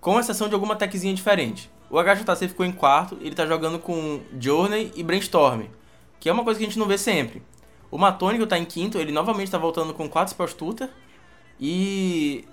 com 0.00 0.20
exceção 0.20 0.48
de 0.48 0.54
alguma 0.54 0.76
techzinha 0.76 1.14
diferente. 1.14 1.70
O 1.90 1.98
HJC 2.02 2.48
ficou 2.48 2.64
em 2.66 2.72
quarto, 2.72 3.16
ele 3.20 3.34
tá 3.34 3.46
jogando 3.46 3.78
com 3.78 4.20
Journey 4.38 4.92
e 4.94 5.02
Brainstorm, 5.02 5.64
que 6.20 6.28
é 6.28 6.32
uma 6.32 6.44
coisa 6.44 6.58
que 6.58 6.64
a 6.64 6.68
gente 6.68 6.78
não 6.78 6.86
vê 6.86 6.98
sempre. 6.98 7.42
O 7.90 7.98
Matônico 7.98 8.46
tá 8.46 8.58
em 8.58 8.64
quinto, 8.64 8.98
ele 8.98 9.12
novamente 9.12 9.50
tá 9.50 9.58
voltando 9.58 9.94
com 9.94 10.08
quatro 10.08 10.32
Spells 10.32 10.56
Tutor, 10.56 10.88
e 11.60 12.44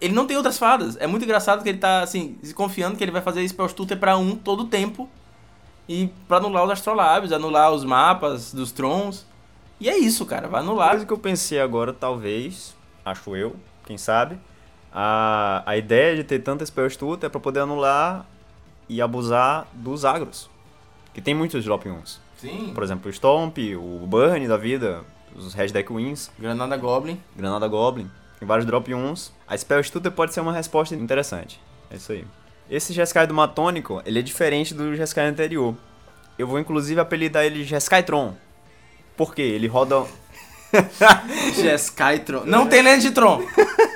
ele 0.00 0.14
não 0.14 0.26
tem 0.26 0.36
outras 0.36 0.56
fadas. 0.56 0.96
É 0.96 1.06
muito 1.06 1.24
engraçado 1.24 1.62
que 1.62 1.68
ele 1.68 1.78
tá, 1.78 2.02
assim, 2.02 2.38
se 2.42 2.54
confiando 2.54 2.96
que 2.96 3.04
ele 3.04 3.10
vai 3.10 3.20
fazer 3.20 3.46
Spells 3.46 3.74
Tutor 3.74 3.98
pra 3.98 4.16
um 4.16 4.34
todo 4.34 4.64
tempo, 4.64 5.08
e 5.88 6.08
pra 6.28 6.36
anular 6.36 6.64
os 6.64 6.70
Astrolábios, 6.70 7.32
anular 7.32 7.72
os 7.72 7.84
mapas 7.84 8.54
dos 8.54 8.70
Trons. 8.70 9.26
E 9.80 9.88
é 9.88 9.98
isso, 9.98 10.24
cara, 10.24 10.46
vai 10.46 10.60
anular. 10.60 10.86
Uma 10.86 10.90
coisa 10.92 11.06
que 11.06 11.12
eu 11.12 11.18
pensei 11.18 11.60
agora, 11.60 11.92
talvez, 11.92 12.76
acho 13.04 13.34
eu, 13.34 13.56
quem 13.84 13.98
sabe, 13.98 14.38
a, 14.92 15.62
a 15.66 15.76
ideia 15.76 16.16
de 16.16 16.24
ter 16.24 16.40
tanta 16.40 16.64
Spell 16.66 16.88
Stutter 16.90 17.26
é 17.26 17.30
pra 17.30 17.40
poder 17.40 17.60
anular 17.60 18.26
e 18.88 19.00
abusar 19.00 19.66
dos 19.72 20.04
agros. 20.04 20.50
Que 21.14 21.20
tem 21.20 21.34
muitos 21.34 21.64
drop 21.64 21.88
1s. 21.88 22.18
Sim. 22.36 22.72
Por 22.74 22.82
exemplo, 22.82 23.10
o 23.10 23.12
Stomp, 23.12 23.58
o 23.76 24.06
Burn 24.06 24.46
da 24.48 24.56
vida, 24.56 25.02
os 25.34 25.54
Red 25.54 25.68
Deck 25.68 25.92
Wins. 25.92 26.30
Granada 26.38 26.76
Goblin. 26.76 27.20
Granada 27.36 27.68
Goblin. 27.68 28.10
Tem 28.38 28.48
vários 28.48 28.66
drop 28.66 28.90
1s. 28.90 29.30
A 29.46 29.56
Spell 29.56 29.82
Stutter 29.84 30.10
pode 30.10 30.32
ser 30.32 30.40
uma 30.40 30.52
resposta 30.52 30.94
interessante. 30.94 31.60
É 31.90 31.96
isso 31.96 32.12
aí. 32.12 32.24
Esse 32.70 32.92
Jeskai 32.92 33.26
do 33.26 33.34
Matônico, 33.34 34.00
ele 34.06 34.20
é 34.20 34.22
diferente 34.22 34.72
do 34.72 34.94
Jeskai 34.94 35.26
anterior. 35.26 35.74
Eu 36.38 36.46
vou 36.46 36.58
inclusive 36.58 37.00
apelidar 37.00 37.44
ele 37.44 37.64
Jeskai 37.64 38.02
Tron. 38.02 38.34
Por 39.16 39.34
quê? 39.34 39.42
Ele 39.42 39.66
roda. 39.66 40.06
Jeskai 41.54 42.20
Tron. 42.20 42.44
Não 42.46 42.66
tem 42.66 42.80
lente 42.80 43.02
de 43.02 43.10
Tron! 43.10 43.42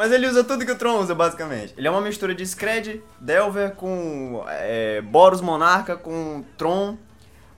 Mas 0.00 0.12
ele 0.12 0.26
usa 0.26 0.42
tudo 0.42 0.64
que 0.64 0.72
o 0.72 0.78
Tron 0.78 0.98
usa, 0.98 1.14
basicamente. 1.14 1.74
Ele 1.76 1.86
é 1.86 1.90
uma 1.90 2.00
mistura 2.00 2.34
de 2.34 2.42
Scred, 2.46 3.02
Delver 3.20 3.72
com 3.72 4.42
é, 4.48 5.02
Boros 5.02 5.42
Monarca 5.42 5.94
com 5.94 6.42
Tron. 6.56 6.96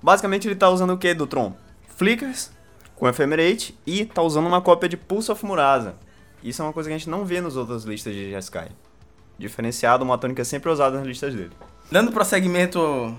Basicamente 0.03 0.49
ele 0.49 0.57
tá 0.57 0.69
usando 0.69 0.93
o 0.93 0.99
que 0.99 1.15
do 1.15 1.25
Tron? 1.25 1.55
Flickers 1.97 2.51
com 2.97 3.09
Ephemerate 3.09 3.79
e 3.87 4.05
tá 4.05 4.23
usando 4.23 4.49
uma 4.49 4.61
cópia 4.61 4.89
de 4.89 4.97
Pulse 4.97 5.31
of 5.31 5.47
Murasa. 5.47 5.95
Isso 6.43 6.61
é 6.61 6.65
uma 6.65 6.73
coisa 6.73 6.89
que 6.89 6.97
a 6.97 6.99
gente 6.99 7.09
não 7.09 7.25
vê 7.25 7.41
nas 7.41 7.55
outras 7.55 7.85
listas 7.85 8.13
de 8.13 8.31
Jeskai. 8.31 8.71
Diferenciado, 9.39 10.05
uma 10.05 10.19
tônica 10.19 10.45
sempre 10.45 10.69
usada 10.69 10.99
nas 10.99 11.07
listas 11.07 11.33
dele. 11.33 11.53
Dando 11.93 12.11
prosseguimento 12.11 13.17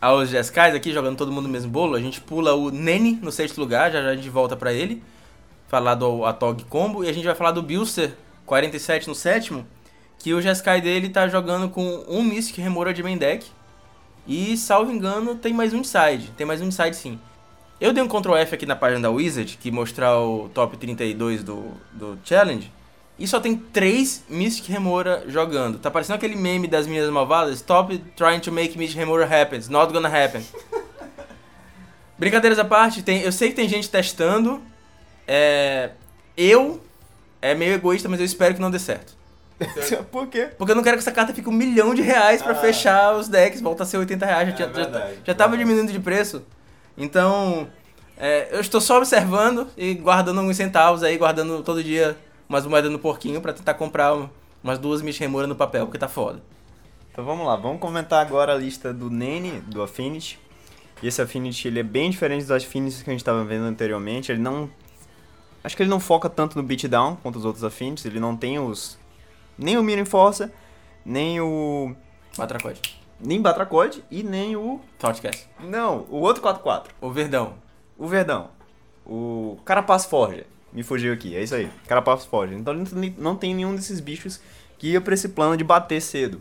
aos 0.00 0.30
Jeskais 0.30 0.74
aqui, 0.74 0.92
jogando 0.92 1.16
todo 1.16 1.30
mundo 1.30 1.44
no 1.44 1.52
mesmo 1.52 1.70
bolo, 1.70 1.94
a 1.94 2.00
gente 2.00 2.20
pula 2.20 2.54
o 2.56 2.72
Nene 2.72 3.20
no 3.22 3.30
sexto 3.30 3.60
lugar, 3.60 3.92
já 3.92 4.02
já 4.02 4.08
a 4.08 4.16
gente 4.16 4.28
volta 4.28 4.56
para 4.56 4.72
ele. 4.72 5.00
Falar 5.68 5.94
do 5.94 6.24
Atog 6.24 6.64
Combo 6.64 7.04
e 7.04 7.08
a 7.08 7.12
gente 7.12 7.24
vai 7.24 7.36
falar 7.36 7.52
do 7.52 7.62
Bilster 7.62 8.12
47 8.46 9.08
no 9.08 9.14
sétimo, 9.14 9.66
que 10.18 10.32
o 10.32 10.40
Jeskai 10.40 10.80
dele 10.80 11.08
tá 11.08 11.28
jogando 11.28 11.68
com 11.68 12.04
um 12.08 12.22
Mystic 12.22 12.58
Remora 12.58 12.94
de 12.94 13.02
main 13.02 13.18
deck. 13.18 13.46
E, 14.26 14.56
salvo 14.56 14.92
engano, 14.92 15.34
tem 15.34 15.52
mais 15.52 15.72
um 15.72 15.78
inside. 15.78 16.30
Tem 16.36 16.46
mais 16.46 16.60
um 16.60 16.68
inside 16.68 16.94
sim. 16.94 17.18
Eu 17.80 17.92
dei 17.92 18.02
um 18.02 18.08
Ctrl 18.08 18.36
F 18.36 18.54
aqui 18.54 18.64
na 18.64 18.76
página 18.76 19.00
da 19.00 19.10
Wizard, 19.10 19.58
que 19.60 19.70
mostrar 19.70 20.16
o 20.20 20.48
top 20.50 20.76
32 20.76 21.42
do, 21.42 21.72
do 21.92 22.16
Challenge. 22.24 22.70
E 23.18 23.26
só 23.26 23.40
tem 23.40 23.56
três 23.56 24.24
Mystic 24.28 24.68
Remora 24.68 25.24
jogando. 25.26 25.78
Tá 25.78 25.90
parecendo 25.90 26.16
aquele 26.16 26.36
meme 26.36 26.68
das 26.68 26.86
meninas 26.86 27.10
malvadas. 27.10 27.56
Stop 27.56 27.98
trying 28.16 28.40
to 28.40 28.52
make 28.52 28.78
Mystic 28.78 28.98
Remora 28.98 29.24
happen. 29.26 29.58
It's 29.58 29.68
not 29.68 29.92
gonna 29.92 30.08
happen. 30.08 30.44
Brincadeiras 32.16 32.58
à 32.60 32.64
parte, 32.64 33.02
tem, 33.02 33.22
eu 33.22 33.32
sei 33.32 33.48
que 33.48 33.56
tem 33.56 33.68
gente 33.68 33.90
testando. 33.90 34.62
É, 35.26 35.90
eu 36.36 36.80
é 37.42 37.54
meio 37.54 37.74
egoísta, 37.74 38.08
mas 38.08 38.20
eu 38.20 38.24
espero 38.24 38.54
que 38.54 38.60
não 38.60 38.70
dê 38.70 38.78
certo. 38.78 39.14
Por 40.10 40.28
quê? 40.28 40.48
Porque 40.56 40.72
eu 40.72 40.76
não 40.76 40.82
quero 40.82 40.96
que 40.96 41.02
essa 41.02 41.12
carta 41.12 41.34
fique 41.34 41.48
um 41.48 41.52
milhão 41.52 41.94
de 41.94 42.00
reais 42.00 42.40
pra 42.40 42.52
ah. 42.52 42.54
fechar 42.54 43.14
os 43.14 43.28
decks, 43.28 43.60
volta 43.60 43.82
a 43.82 43.86
ser 43.86 43.98
80 43.98 44.24
reais, 44.24 44.48
já, 44.48 44.64
é 44.64 44.72
já, 44.72 44.82
já, 44.84 45.10
já 45.24 45.34
tava 45.34 45.58
diminuindo 45.58 45.92
de 45.92 46.00
preço. 46.00 46.42
Então, 46.96 47.68
é, 48.16 48.48
eu 48.52 48.60
estou 48.60 48.80
só 48.80 48.98
observando 48.98 49.68
e 49.76 49.94
guardando 49.94 50.40
alguns 50.40 50.56
centavos 50.56 51.02
aí, 51.02 51.18
guardando 51.18 51.62
todo 51.62 51.82
dia 51.82 52.16
umas 52.48 52.66
moedas 52.66 52.90
no 52.90 52.98
porquinho 52.98 53.40
para 53.40 53.52
tentar 53.52 53.74
comprar 53.74 54.14
umas 54.62 54.78
duas 54.78 55.02
Mishemura 55.02 55.46
no 55.46 55.56
papel, 55.56 55.86
porque 55.86 55.98
tá 55.98 56.08
foda. 56.08 56.42
Então 57.10 57.24
vamos 57.24 57.46
lá, 57.46 57.56
vamos 57.56 57.80
comentar 57.80 58.24
agora 58.24 58.54
a 58.54 58.56
lista 58.56 58.92
do 58.92 59.10
Nene, 59.10 59.60
do 59.66 59.82
Affinity. 59.82 60.38
E 61.02 61.08
esse 61.08 61.20
Affinity 61.20 61.68
ele 61.68 61.80
é 61.80 61.82
bem 61.82 62.10
diferente 62.10 62.42
dos 62.42 62.50
Affinities 62.50 63.02
que 63.02 63.10
a 63.10 63.12
gente 63.12 63.20
estava 63.20 63.44
vendo 63.44 63.64
anteriormente. 63.64 64.30
Ele 64.30 64.40
não. 64.40 64.70
Acho 65.64 65.76
que 65.76 65.82
ele 65.82 65.90
não 65.90 66.00
foca 66.00 66.28
tanto 66.28 66.56
no 66.56 66.62
beatdown 66.62 67.16
quanto 67.22 67.36
os 67.36 67.44
outros 67.44 67.64
Affinities. 67.64 68.04
Ele 68.04 68.18
não 68.18 68.36
tem 68.36 68.58
os. 68.58 68.98
Nem 69.56 69.76
o 69.76 69.82
Minion 69.82 70.04
Força, 70.04 70.52
nem 71.04 71.40
o. 71.40 71.94
Batracode. 72.36 72.80
Nem 73.20 73.40
Batracode 73.40 74.02
e 74.10 74.22
nem 74.22 74.56
o. 74.56 74.80
Thoughtcast. 74.98 75.48
Não, 75.60 76.06
o 76.10 76.16
outro 76.16 76.42
4-4. 76.42 76.86
O 77.00 77.10
Verdão. 77.10 77.54
O 77.96 78.06
Verdão. 78.06 78.50
O 79.06 79.58
Carapace 79.64 80.08
Forja. 80.08 80.46
Me 80.72 80.82
fugiu 80.82 81.12
aqui, 81.12 81.36
é 81.36 81.42
isso 81.42 81.54
aí. 81.54 81.70
Carapace 81.86 82.26
Forja. 82.26 82.54
Então 82.54 82.74
ele 82.74 83.14
não 83.18 83.36
tem 83.36 83.54
nenhum 83.54 83.74
desses 83.76 84.00
bichos 84.00 84.40
que 84.78 84.88
ia 84.88 85.00
pra 85.00 85.14
esse 85.14 85.28
plano 85.28 85.56
de 85.56 85.62
bater 85.62 86.00
cedo. 86.00 86.40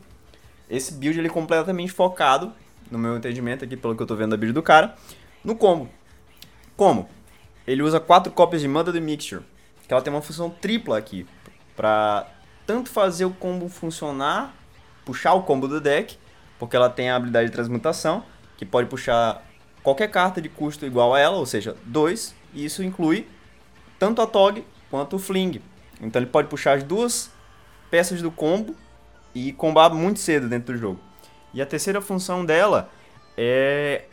Esse 0.69 0.93
build 0.93 1.19
ele 1.19 1.27
é 1.27 1.31
completamente 1.31 1.91
focado, 1.91 2.53
no 2.89 2.97
meu 2.97 3.17
entendimento 3.17 3.65
aqui, 3.65 3.75
pelo 3.75 3.95
que 3.95 4.01
eu 4.01 4.07
tô 4.07 4.15
vendo 4.15 4.31
da 4.31 4.37
build 4.37 4.53
do 4.53 4.63
cara, 4.63 4.95
no 5.43 5.53
combo. 5.53 5.89
Como? 6.77 7.09
Ele 7.67 7.81
usa 7.83 7.99
quatro 7.99 8.31
cópias 8.31 8.61
de 8.61 8.67
Mother 8.67 8.93
the 8.93 8.99
Mixture, 8.99 9.43
que 9.87 9.93
ela 9.93 10.01
tem 10.01 10.11
uma 10.11 10.21
função 10.21 10.49
tripla 10.49 10.97
aqui, 10.97 11.27
pra 11.75 12.27
tanto 12.65 12.89
fazer 12.89 13.25
o 13.25 13.31
combo 13.31 13.67
funcionar, 13.69 14.53
puxar 15.05 15.33
o 15.33 15.43
combo 15.43 15.67
do 15.67 15.81
deck, 15.81 16.17
porque 16.57 16.75
ela 16.75 16.89
tem 16.89 17.09
a 17.09 17.15
habilidade 17.15 17.47
de 17.47 17.51
transmutação, 17.51 18.23
que 18.57 18.65
pode 18.65 18.87
puxar 18.87 19.43
qualquer 19.83 20.09
carta 20.09 20.41
de 20.41 20.47
custo 20.47 20.85
igual 20.85 21.13
a 21.13 21.19
ela, 21.19 21.37
ou 21.37 21.45
seja, 21.45 21.75
2, 21.85 22.35
e 22.53 22.65
isso 22.65 22.83
inclui 22.83 23.27
tanto 23.97 24.21
a 24.21 24.27
Tog 24.27 24.65
quanto 24.89 25.15
o 25.15 25.19
Fling. 25.19 25.61
Então 25.99 26.21
ele 26.21 26.29
pode 26.29 26.47
puxar 26.47 26.77
as 26.77 26.83
duas 26.83 27.31
peças 27.89 28.21
do 28.21 28.31
combo 28.31 28.75
e 29.33 29.53
combar 29.53 29.89
muito 29.89 30.19
cedo 30.19 30.47
dentro 30.47 30.73
do 30.73 30.79
jogo. 30.79 30.99
E 31.53 31.61
a 31.61 31.65
terceira 31.65 32.01
função 32.01 32.45
dela 32.45 32.89
é 33.37 34.05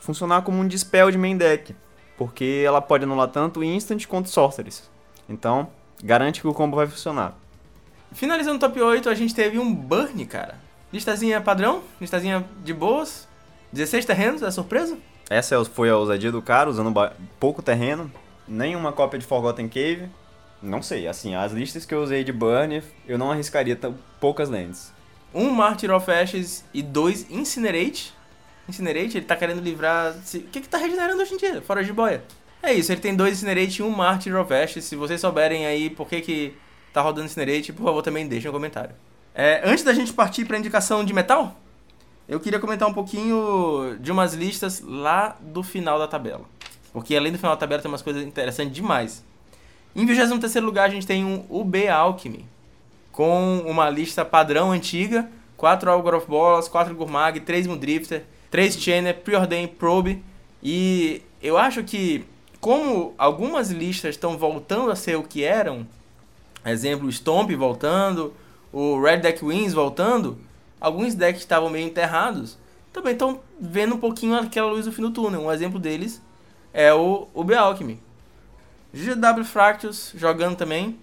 funcionar 0.00 0.42
como 0.42 0.58
um 0.58 0.66
dispel 0.66 1.10
de 1.10 1.18
main 1.18 1.36
deck, 1.36 1.74
porque 2.16 2.62
ela 2.64 2.80
pode 2.80 3.04
anular 3.04 3.28
tanto 3.28 3.62
instant 3.62 4.06
quanto 4.06 4.28
sorceries. 4.28 4.90
Então, 5.28 5.68
garante 6.02 6.40
que 6.40 6.48
o 6.48 6.54
combo 6.54 6.76
vai 6.76 6.86
funcionar. 6.86 7.36
Finalizando 8.12 8.56
o 8.56 8.60
top 8.60 8.80
8, 8.80 9.08
a 9.08 9.14
gente 9.14 9.34
teve 9.34 9.58
um 9.58 9.74
burn, 9.74 10.24
cara. 10.26 10.56
Listazinha 10.92 11.40
padrão, 11.40 11.82
listazinha 12.00 12.44
de 12.62 12.74
boas. 12.74 13.26
16 13.72 14.04
terrenos, 14.04 14.42
é 14.42 14.50
surpresa? 14.50 14.98
Essa 15.30 15.64
foi 15.64 15.88
a 15.88 15.96
ousadia 15.96 16.30
do 16.30 16.42
cara, 16.42 16.68
usando 16.68 16.92
pouco 17.40 17.62
terreno. 17.62 18.12
Nenhuma 18.46 18.92
cópia 18.92 19.18
de 19.18 19.24
Forgotten 19.24 19.68
Cave. 19.68 20.10
Não 20.60 20.82
sei, 20.82 21.08
assim, 21.08 21.34
as 21.34 21.52
listas 21.52 21.86
que 21.86 21.94
eu 21.94 22.02
usei 22.02 22.22
de 22.22 22.32
Burn, 22.32 22.82
eu 23.08 23.16
não 23.16 23.32
arriscaria 23.32 23.74
tão 23.74 23.96
poucas 24.20 24.50
lentes. 24.50 24.92
Um 25.34 25.50
Martyr 25.50 25.90
of 25.90 26.10
Ashes 26.10 26.64
e 26.74 26.82
dois 26.82 27.26
Incinerate. 27.30 28.12
Incinerate, 28.68 29.18
ele 29.18 29.26
tá 29.26 29.36
querendo 29.36 29.60
livrar... 29.60 30.12
O 30.12 30.40
que 30.40 30.60
que 30.60 30.68
tá 30.68 30.78
regenerando 30.78 31.20
hoje 31.20 31.34
em 31.34 31.36
dia, 31.36 31.62
fora 31.62 31.82
de 31.82 31.92
boia? 31.92 32.22
É 32.62 32.72
isso, 32.72 32.92
ele 32.92 33.00
tem 33.00 33.14
dois 33.14 33.34
Incinerate 33.34 33.80
e 33.80 33.84
um 33.84 33.90
Martyr 33.90 34.36
of 34.36 34.52
Ashes. 34.52 34.84
Se 34.84 34.94
vocês 34.96 35.20
souberem 35.20 35.66
aí 35.66 35.90
por 35.90 36.08
que 36.08 36.20
que 36.20 36.54
tá 36.92 37.00
rodando 37.00 37.26
Incinerate, 37.26 37.72
por 37.72 37.84
favor, 37.84 38.02
também 38.02 38.26
deixem 38.26 38.48
um 38.48 38.52
comentário. 38.52 38.94
É, 39.34 39.62
antes 39.64 39.82
da 39.82 39.92
gente 39.92 40.12
partir 40.12 40.44
pra 40.44 40.58
indicação 40.58 41.04
de 41.04 41.12
metal, 41.12 41.56
eu 42.28 42.38
queria 42.38 42.60
comentar 42.60 42.88
um 42.88 42.94
pouquinho 42.94 43.96
de 43.98 44.12
umas 44.12 44.34
listas 44.34 44.80
lá 44.80 45.36
do 45.40 45.62
final 45.62 45.98
da 45.98 46.06
tabela. 46.06 46.44
Porque 46.92 47.16
além 47.16 47.32
do 47.32 47.38
final 47.38 47.54
da 47.56 47.60
tabela 47.60 47.82
tem 47.82 47.90
umas 47.90 48.02
coisas 48.02 48.22
interessantes 48.22 48.74
demais. 48.74 49.24
Em 49.96 50.06
23 50.06 50.64
lugar, 50.64 50.88
a 50.88 50.92
gente 50.92 51.06
tem 51.06 51.24
um 51.24 51.44
UB 51.50 51.88
Alchemy, 51.88 52.46
com 53.10 53.58
uma 53.66 53.90
lista 53.90 54.24
padrão 54.24 54.70
antiga: 54.70 55.28
4 55.56 55.90
Algor 55.90 56.14
of 56.14 56.26
Bolas, 56.26 56.68
4 56.68 56.94
Gurmag, 56.94 57.40
3 57.40 57.66
Mudrifter, 57.66 58.24
Trace 58.52 58.80
Chainer, 58.80 59.18
Preordain, 59.18 59.66
Probe. 59.66 60.22
E 60.62 61.22
eu 61.42 61.58
acho 61.58 61.82
que, 61.82 62.24
como 62.60 63.14
algumas 63.18 63.72
listas 63.72 64.14
estão 64.14 64.38
voltando 64.38 64.92
a 64.92 64.94
ser 64.94 65.16
o 65.16 65.24
que 65.24 65.42
eram, 65.42 65.84
exemplo, 66.64 67.10
Stomp 67.10 67.50
voltando, 67.56 68.32
o 68.72 69.02
Red 69.02 69.18
Deck 69.18 69.44
Wins 69.44 69.72
voltando, 69.72 70.38
alguns 70.80 71.16
decks 71.16 71.42
estavam 71.42 71.68
meio 71.68 71.88
enterrados 71.88 72.56
também 72.92 73.14
estão 73.14 73.40
vendo 73.58 73.94
um 73.94 73.98
pouquinho 73.98 74.36
aquela 74.36 74.70
luz 74.70 74.84
do 74.84 74.92
fim 74.92 75.02
do 75.02 75.10
túnel. 75.10 75.40
Um 75.40 75.52
exemplo 75.52 75.80
deles 75.80 76.20
é 76.72 76.92
o, 76.92 77.26
o 77.32 77.54
Alchemy. 77.54 77.98
GW 78.92 79.44
Fractus 79.44 80.12
jogando 80.14 80.56
também. 80.56 80.98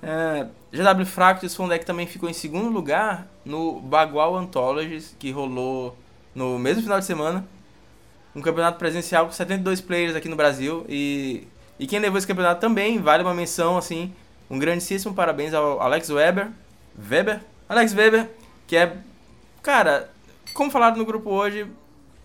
É, 0.00 0.46
GW 0.72 1.04
Fractus 1.04 1.54
foi 1.54 1.66
um 1.66 1.68
deck 1.68 1.80
que 1.80 1.86
também 1.86 2.06
ficou 2.06 2.28
em 2.28 2.32
segundo 2.32 2.68
lugar 2.68 3.26
no 3.44 3.80
Bagual 3.80 4.36
Anthologies, 4.36 5.16
que 5.18 5.32
rolou 5.32 5.96
no 6.34 6.58
mesmo 6.58 6.82
final 6.82 6.98
de 6.98 7.04
semana. 7.04 7.44
Um 8.34 8.40
campeonato 8.40 8.78
presencial 8.78 9.26
com 9.26 9.32
72 9.32 9.80
players 9.80 10.16
aqui 10.16 10.28
no 10.28 10.36
Brasil. 10.36 10.84
E, 10.88 11.46
e 11.78 11.86
quem 11.86 11.98
levou 11.98 12.18
esse 12.18 12.26
campeonato 12.26 12.60
também 12.60 12.98
vale 12.98 13.22
uma 13.22 13.34
menção, 13.34 13.76
assim. 13.76 14.12
Um 14.50 14.58
grandíssimo 14.58 15.14
parabéns 15.14 15.52
ao 15.52 15.80
Alex 15.80 16.10
Weber. 16.10 16.48
Weber? 17.10 17.40
Alex 17.68 17.94
Weber, 17.94 18.28
que 18.66 18.76
é. 18.76 18.96
Cara, 19.62 20.10
como 20.54 20.70
falado 20.70 20.96
no 20.96 21.04
grupo 21.04 21.30
hoje, 21.30 21.66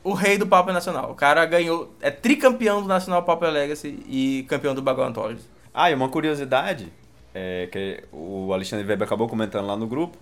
o 0.03 0.13
rei 0.13 0.37
do 0.37 0.47
Pauper 0.47 0.73
Nacional. 0.73 1.11
O 1.11 1.15
cara 1.15 1.45
ganhou, 1.45 1.93
é 2.01 2.09
tricampeão 2.09 2.81
do 2.81 2.87
Nacional 2.87 3.23
Pauper 3.23 3.49
Legacy 3.49 3.99
e 4.07 4.45
campeão 4.47 4.73
do 4.73 4.81
Bagual 4.81 5.09
Anthology. 5.09 5.41
Ah, 5.73 5.91
e 5.91 5.93
uma 5.93 6.09
curiosidade, 6.09 6.91
é, 7.33 7.67
que 7.71 8.03
o 8.11 8.51
Alexandre 8.53 8.87
Weber 8.87 9.05
acabou 9.05 9.27
comentando 9.27 9.67
lá 9.67 9.75
no 9.75 9.85
grupo, 9.85 10.17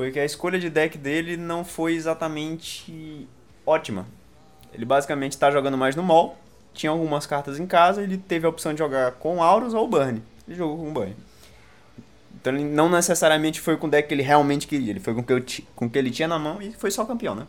foi 0.00 0.10
que 0.10 0.18
a 0.18 0.24
escolha 0.24 0.58
de 0.58 0.70
deck 0.70 0.96
dele 0.96 1.36
não 1.36 1.62
foi 1.62 1.92
exatamente 1.92 3.28
ótima. 3.66 4.06
Ele 4.72 4.86
basicamente 4.86 5.32
está 5.32 5.50
jogando 5.50 5.76
mais 5.76 5.94
no 5.94 6.02
mall, 6.02 6.38
tinha 6.72 6.88
algumas 6.88 7.26
cartas 7.26 7.60
em 7.60 7.66
casa, 7.66 8.02
ele 8.02 8.16
teve 8.16 8.46
a 8.46 8.48
opção 8.48 8.72
de 8.72 8.78
jogar 8.78 9.12
com 9.12 9.42
Aurus 9.42 9.74
ou 9.74 9.86
Burn. 9.86 10.22
Ele 10.48 10.56
jogou 10.56 10.78
com 10.78 10.90
Burn. 10.90 11.14
Então 12.34 12.54
ele 12.54 12.64
não 12.64 12.88
necessariamente 12.88 13.60
foi 13.60 13.76
com 13.76 13.88
o 13.88 13.90
deck 13.90 14.08
que 14.08 14.14
ele 14.14 14.22
realmente 14.22 14.66
queria, 14.66 14.88
ele 14.88 15.00
foi 15.00 15.12
com 15.12 15.20
o 15.20 15.42
que, 15.42 15.66
com 15.76 15.84
o 15.84 15.90
que 15.90 15.98
ele 15.98 16.10
tinha 16.10 16.26
na 16.26 16.38
mão 16.38 16.62
e 16.62 16.72
foi 16.72 16.90
só 16.90 17.04
campeão, 17.04 17.34
né? 17.34 17.46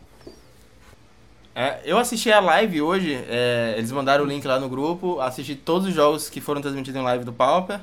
É, 1.54 1.80
eu 1.86 1.96
assisti 1.96 2.30
a 2.30 2.40
live 2.40 2.82
hoje, 2.82 3.14
é, 3.30 3.76
eles 3.78 3.90
mandaram 3.90 4.24
o 4.24 4.26
link 4.26 4.46
lá 4.46 4.60
no 4.60 4.68
grupo, 4.68 5.20
assisti 5.20 5.54
todos 5.54 5.88
os 5.88 5.94
jogos 5.94 6.28
que 6.28 6.38
foram 6.38 6.60
transmitidos 6.60 7.00
em 7.00 7.02
live 7.02 7.24
do 7.24 7.32
Pauper. 7.32 7.80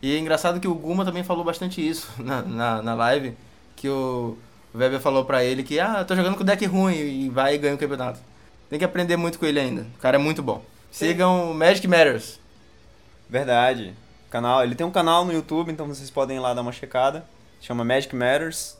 E 0.00 0.14
é 0.14 0.18
engraçado 0.20 0.60
que 0.60 0.68
o 0.68 0.74
Guma 0.76 1.04
também 1.04 1.24
falou 1.24 1.42
bastante 1.42 1.84
isso 1.84 2.08
na, 2.22 2.40
na, 2.42 2.82
na 2.82 2.94
live, 2.94 3.36
que 3.82 3.88
o 3.88 4.38
Weber 4.72 5.00
falou 5.00 5.24
pra 5.24 5.42
ele 5.42 5.64
que, 5.64 5.80
ah, 5.80 6.04
tô 6.04 6.14
jogando 6.14 6.36
com 6.36 6.44
deck 6.44 6.64
ruim 6.66 6.94
e 6.94 7.28
vai 7.28 7.56
e 7.56 7.58
ganha 7.58 7.74
o 7.74 7.78
campeonato. 7.78 8.20
Tem 8.70 8.78
que 8.78 8.84
aprender 8.84 9.16
muito 9.16 9.40
com 9.40 9.44
ele 9.44 9.58
ainda, 9.58 9.82
o 9.96 9.98
cara 9.98 10.16
é 10.16 10.20
muito 10.20 10.40
bom. 10.40 10.64
Sigam 10.88 11.52
Magic 11.52 11.86
Matters. 11.88 12.38
Verdade. 13.28 13.92
Canal, 14.30 14.62
ele 14.62 14.76
tem 14.76 14.86
um 14.86 14.90
canal 14.90 15.24
no 15.24 15.32
YouTube, 15.32 15.72
então 15.72 15.88
vocês 15.88 16.10
podem 16.10 16.36
ir 16.36 16.40
lá 16.40 16.54
dar 16.54 16.62
uma 16.62 16.70
checada. 16.70 17.26
Chama 17.60 17.84
Magic 17.84 18.14
Matters. 18.14 18.78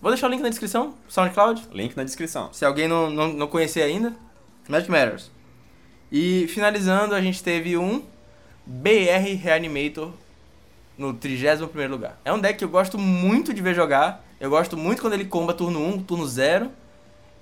Vou 0.00 0.12
deixar 0.12 0.28
o 0.28 0.30
link 0.30 0.42
na 0.42 0.48
descrição, 0.48 0.94
SoundCloud. 1.08 1.68
Link 1.72 1.96
na 1.96 2.04
descrição. 2.04 2.52
Se 2.52 2.64
alguém 2.64 2.86
não, 2.86 3.10
não, 3.10 3.32
não 3.32 3.46
conhecer 3.48 3.82
ainda, 3.82 4.14
Magic 4.68 4.90
Matters. 4.90 5.30
E 6.12 6.46
finalizando, 6.46 7.16
a 7.16 7.20
gente 7.20 7.42
teve 7.42 7.76
um 7.76 8.04
BR 8.64 9.34
Reanimator 9.42 10.12
no 11.00 11.14
31 11.14 11.88
lugar. 11.88 12.20
É 12.22 12.30
um 12.30 12.38
deck 12.38 12.58
que 12.58 12.64
eu 12.64 12.68
gosto 12.68 12.98
muito 12.98 13.54
de 13.54 13.62
ver 13.62 13.74
jogar. 13.74 14.22
Eu 14.38 14.50
gosto 14.50 14.76
muito 14.76 15.00
quando 15.00 15.14
ele 15.14 15.24
comba 15.24 15.54
turno 15.54 15.82
1, 15.82 16.02
turno 16.02 16.26
0. 16.26 16.70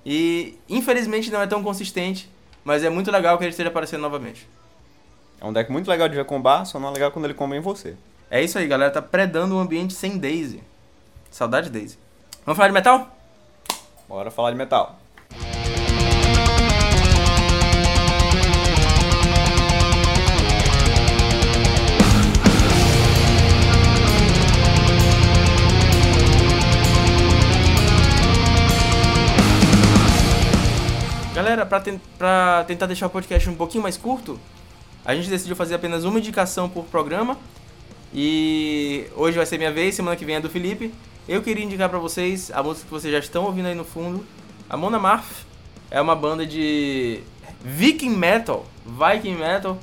E 0.05 0.57
infelizmente 0.69 1.29
não 1.29 1.41
é 1.41 1.45
tão 1.45 1.61
consistente, 1.61 2.29
mas 2.63 2.85
é 2.85 2.89
muito 2.89 3.11
legal 3.11 3.37
que 3.37 3.43
ele 3.43 3.51
esteja 3.51 3.67
aparecendo 3.67 3.99
novamente. 3.99 4.47
É 5.41 5.45
um 5.45 5.51
deck 5.51 5.69
muito 5.69 5.89
legal 5.89 6.07
de 6.07 6.15
ver 6.15 6.23
combar, 6.23 6.63
só 6.63 6.79
não 6.79 6.89
é 6.89 6.93
legal 6.93 7.11
quando 7.11 7.25
ele 7.25 7.33
comba 7.33 7.55
em 7.57 7.59
você. 7.59 7.97
É 8.31 8.41
isso 8.41 8.57
aí, 8.57 8.65
galera. 8.65 8.91
Tá 8.91 9.01
predando 9.01 9.55
o 9.55 9.59
ambiente 9.59 9.93
sem 9.93 10.17
Daisy. 10.17 10.63
Saudade 11.29 11.69
Daisy. 11.69 11.97
Vamos 12.45 12.55
falar 12.55 12.69
de 12.69 12.73
metal? 12.73 13.17
Bora 14.07 14.31
falar 14.31 14.51
de 14.51 14.57
metal. 14.57 14.98
Galera, 31.49 31.65
pra, 31.65 31.79
ten 31.79 31.99
pra 32.15 32.63
tentar 32.67 32.85
deixar 32.85 33.07
o 33.07 33.09
podcast 33.09 33.49
um 33.49 33.55
pouquinho 33.55 33.81
mais 33.81 33.97
curto, 33.97 34.39
a 35.03 35.15
gente 35.15 35.31
decidiu 35.31 35.55
fazer 35.55 35.73
apenas 35.73 36.03
uma 36.03 36.19
indicação 36.19 36.69
por 36.69 36.85
programa. 36.85 37.39
E 38.13 39.07
hoje 39.15 39.35
vai 39.35 39.47
ser 39.47 39.57
minha 39.57 39.71
vez, 39.71 39.95
semana 39.95 40.15
que 40.15 40.23
vem 40.23 40.35
é 40.35 40.39
do 40.39 40.47
Felipe. 40.47 40.93
Eu 41.27 41.41
queria 41.41 41.65
indicar 41.65 41.89
para 41.89 41.97
vocês 41.97 42.51
a 42.53 42.61
música 42.61 42.85
que 42.85 42.91
vocês 42.91 43.11
já 43.11 43.17
estão 43.17 43.45
ouvindo 43.45 43.65
aí 43.65 43.73
no 43.73 43.83
fundo. 43.83 44.23
A 44.69 44.77
Mona 44.77 44.99
Marth 44.99 45.25
é 45.89 45.99
uma 45.99 46.15
banda 46.15 46.45
de 46.45 47.21
Viking 47.65 48.15
Metal, 48.15 48.63
Viking 48.85 49.33
Metal. 49.33 49.75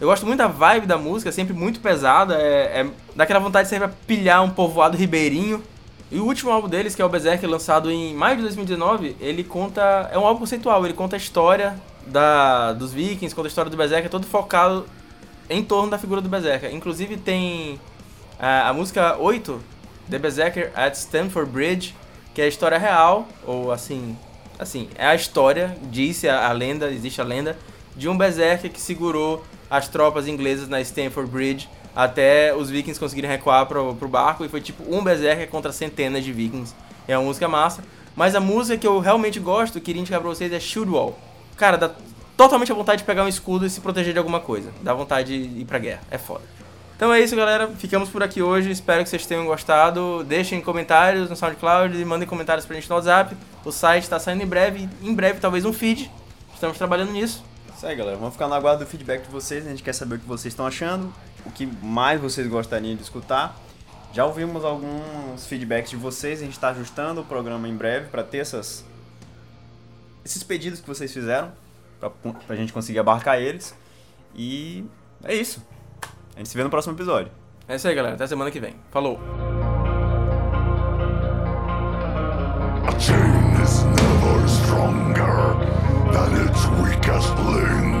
Eu 0.00 0.06
gosto 0.06 0.24
muito 0.24 0.38
da 0.38 0.46
vibe 0.46 0.86
da 0.86 0.96
música, 0.96 1.32
sempre 1.32 1.52
muito 1.52 1.80
pesada, 1.80 2.36
é, 2.36 2.82
é 2.82 2.90
daquela 3.16 3.40
vontade 3.40 3.68
sempre 3.68 3.88
pra 3.88 3.96
pilhar 4.06 4.44
um 4.44 4.50
povoado 4.50 4.96
ribeirinho. 4.96 5.60
E 6.10 6.18
o 6.18 6.24
último 6.24 6.50
álbum 6.50 6.68
deles, 6.68 6.94
que 6.94 7.00
é 7.00 7.04
o 7.04 7.08
Berserk, 7.08 7.46
lançado 7.46 7.90
em 7.90 8.14
maio 8.14 8.36
de 8.36 8.42
2019, 8.42 9.16
ele 9.20 9.44
conta. 9.44 10.10
É 10.12 10.18
um 10.18 10.26
álbum 10.26 10.40
conceitual, 10.40 10.84
ele 10.84 10.94
conta 10.94 11.14
a 11.14 11.18
história 11.18 11.80
da, 12.06 12.72
dos 12.72 12.92
Vikings, 12.92 13.34
conta 13.34 13.46
a 13.46 13.50
história 13.50 13.70
do 13.70 13.76
Berserk, 13.76 14.06
é 14.06 14.08
todo 14.08 14.26
focado 14.26 14.86
em 15.48 15.62
torno 15.62 15.90
da 15.90 15.98
figura 15.98 16.20
do 16.20 16.28
Berserk. 16.28 16.66
Inclusive 16.74 17.16
tem 17.16 17.78
a, 18.38 18.70
a 18.70 18.72
música 18.72 19.16
8 19.18 19.60
The 20.10 20.18
Berserker 20.18 20.72
at 20.74 20.94
Stamford 20.94 21.50
Bridge, 21.50 21.94
que 22.34 22.42
é 22.42 22.44
a 22.44 22.48
história 22.48 22.76
real, 22.76 23.28
ou 23.46 23.70
assim, 23.70 24.16
assim, 24.58 24.88
é 24.96 25.06
a 25.06 25.14
história, 25.14 25.76
disse 25.90 26.28
a, 26.28 26.48
a 26.48 26.52
lenda, 26.52 26.90
existe 26.90 27.20
a 27.20 27.24
lenda, 27.24 27.56
de 27.96 28.08
um 28.08 28.18
Berserker 28.18 28.70
que 28.70 28.80
segurou 28.80 29.44
as 29.70 29.86
tropas 29.86 30.26
inglesas 30.26 30.68
na 30.68 30.80
Stamford 30.80 31.30
Bridge 31.30 31.68
até 31.94 32.54
os 32.54 32.70
vikings 32.70 32.98
conseguirem 32.98 33.30
recuar 33.30 33.66
pro, 33.66 33.94
pro 33.94 34.08
barco, 34.08 34.44
e 34.44 34.48
foi 34.48 34.60
tipo 34.60 34.82
um 34.94 35.02
Berserker 35.02 35.48
contra 35.48 35.72
centenas 35.72 36.24
de 36.24 36.32
vikings. 36.32 36.74
É 37.06 37.16
uma 37.16 37.24
música 37.24 37.48
massa. 37.48 37.82
Mas 38.14 38.34
a 38.34 38.40
música 38.40 38.76
que 38.76 38.86
eu 38.86 38.98
realmente 38.98 39.38
gosto, 39.38 39.80
queria 39.80 40.00
indicar 40.00 40.20
pra 40.20 40.28
vocês, 40.28 40.52
é 40.52 40.60
Shield 40.60 40.90
Wall. 40.90 41.18
Cara, 41.56 41.76
dá 41.76 41.90
totalmente 42.36 42.72
a 42.72 42.74
vontade 42.74 43.02
de 43.02 43.04
pegar 43.04 43.24
um 43.24 43.28
escudo 43.28 43.66
e 43.66 43.70
se 43.70 43.80
proteger 43.80 44.12
de 44.12 44.18
alguma 44.18 44.40
coisa. 44.40 44.70
Dá 44.82 44.92
vontade 44.94 45.46
de 45.46 45.60
ir 45.60 45.64
pra 45.64 45.78
guerra. 45.78 46.00
É 46.10 46.18
foda. 46.18 46.42
Então 46.96 47.12
é 47.12 47.20
isso, 47.20 47.34
galera. 47.34 47.68
Ficamos 47.68 48.10
por 48.10 48.22
aqui 48.22 48.42
hoje. 48.42 48.70
Espero 48.70 49.02
que 49.02 49.08
vocês 49.08 49.24
tenham 49.24 49.46
gostado. 49.46 50.22
Deixem 50.24 50.60
comentários 50.60 51.30
no 51.30 51.36
SoundCloud 51.36 51.98
e 51.98 52.04
mandem 52.04 52.28
comentários 52.28 52.66
pra 52.66 52.76
gente 52.76 52.90
no 52.90 52.96
WhatsApp. 52.96 53.34
O 53.64 53.72
site 53.72 54.02
está 54.02 54.18
saindo 54.18 54.42
em 54.42 54.46
breve. 54.46 54.86
Em 55.02 55.14
breve, 55.14 55.40
talvez 55.40 55.64
um 55.64 55.72
feed. 55.72 56.10
Estamos 56.52 56.76
trabalhando 56.76 57.12
nisso. 57.12 57.42
Isso 57.74 57.86
aí, 57.86 57.96
galera. 57.96 58.18
Vamos 58.18 58.34
ficar 58.34 58.48
no 58.48 58.54
aguardo 58.54 58.84
do 58.84 58.90
feedback 58.90 59.22
de 59.22 59.30
vocês. 59.30 59.66
A 59.66 59.70
gente 59.70 59.82
quer 59.82 59.94
saber 59.94 60.16
o 60.16 60.18
que 60.18 60.26
vocês 60.26 60.52
estão 60.52 60.66
achando, 60.66 61.10
o 61.44 61.50
que 61.50 61.66
mais 61.66 62.20
vocês 62.20 62.46
gostariam 62.46 62.96
de 62.96 63.02
escutar. 63.02 63.58
Já 64.12 64.24
ouvimos 64.26 64.64
alguns 64.64 65.46
feedbacks 65.46 65.90
de 65.90 65.96
vocês. 65.96 66.40
A 66.40 66.44
gente 66.44 66.54
está 66.54 66.70
ajustando 66.70 67.20
o 67.20 67.24
programa 67.24 67.68
em 67.68 67.74
breve 67.74 68.08
para 68.08 68.24
ter 68.24 68.38
essas, 68.38 68.84
esses 70.24 70.42
pedidos 70.42 70.80
que 70.80 70.86
vocês 70.86 71.12
fizeram, 71.12 71.52
para 72.00 72.10
a 72.48 72.56
gente 72.56 72.72
conseguir 72.72 72.98
abarcar 72.98 73.38
eles. 73.38 73.74
E 74.34 74.84
é 75.24 75.34
isso. 75.34 75.64
A 76.34 76.38
gente 76.38 76.48
se 76.48 76.56
vê 76.56 76.64
no 76.64 76.70
próximo 76.70 76.94
episódio. 76.94 77.30
É 77.68 77.76
isso 77.76 77.86
aí, 77.86 77.94
galera. 77.94 78.14
Até 78.14 78.26
semana 78.26 78.50
que 78.50 78.58
vem. 78.58 78.74
Falou! 78.90 79.20
A 82.86 82.98
chain 82.98 83.62
is 83.62 83.84
never 83.84 84.48
stronger 84.48 85.54
than 86.12 86.46
its 86.46 86.66
weakest 86.82 87.32
link. 87.38 87.99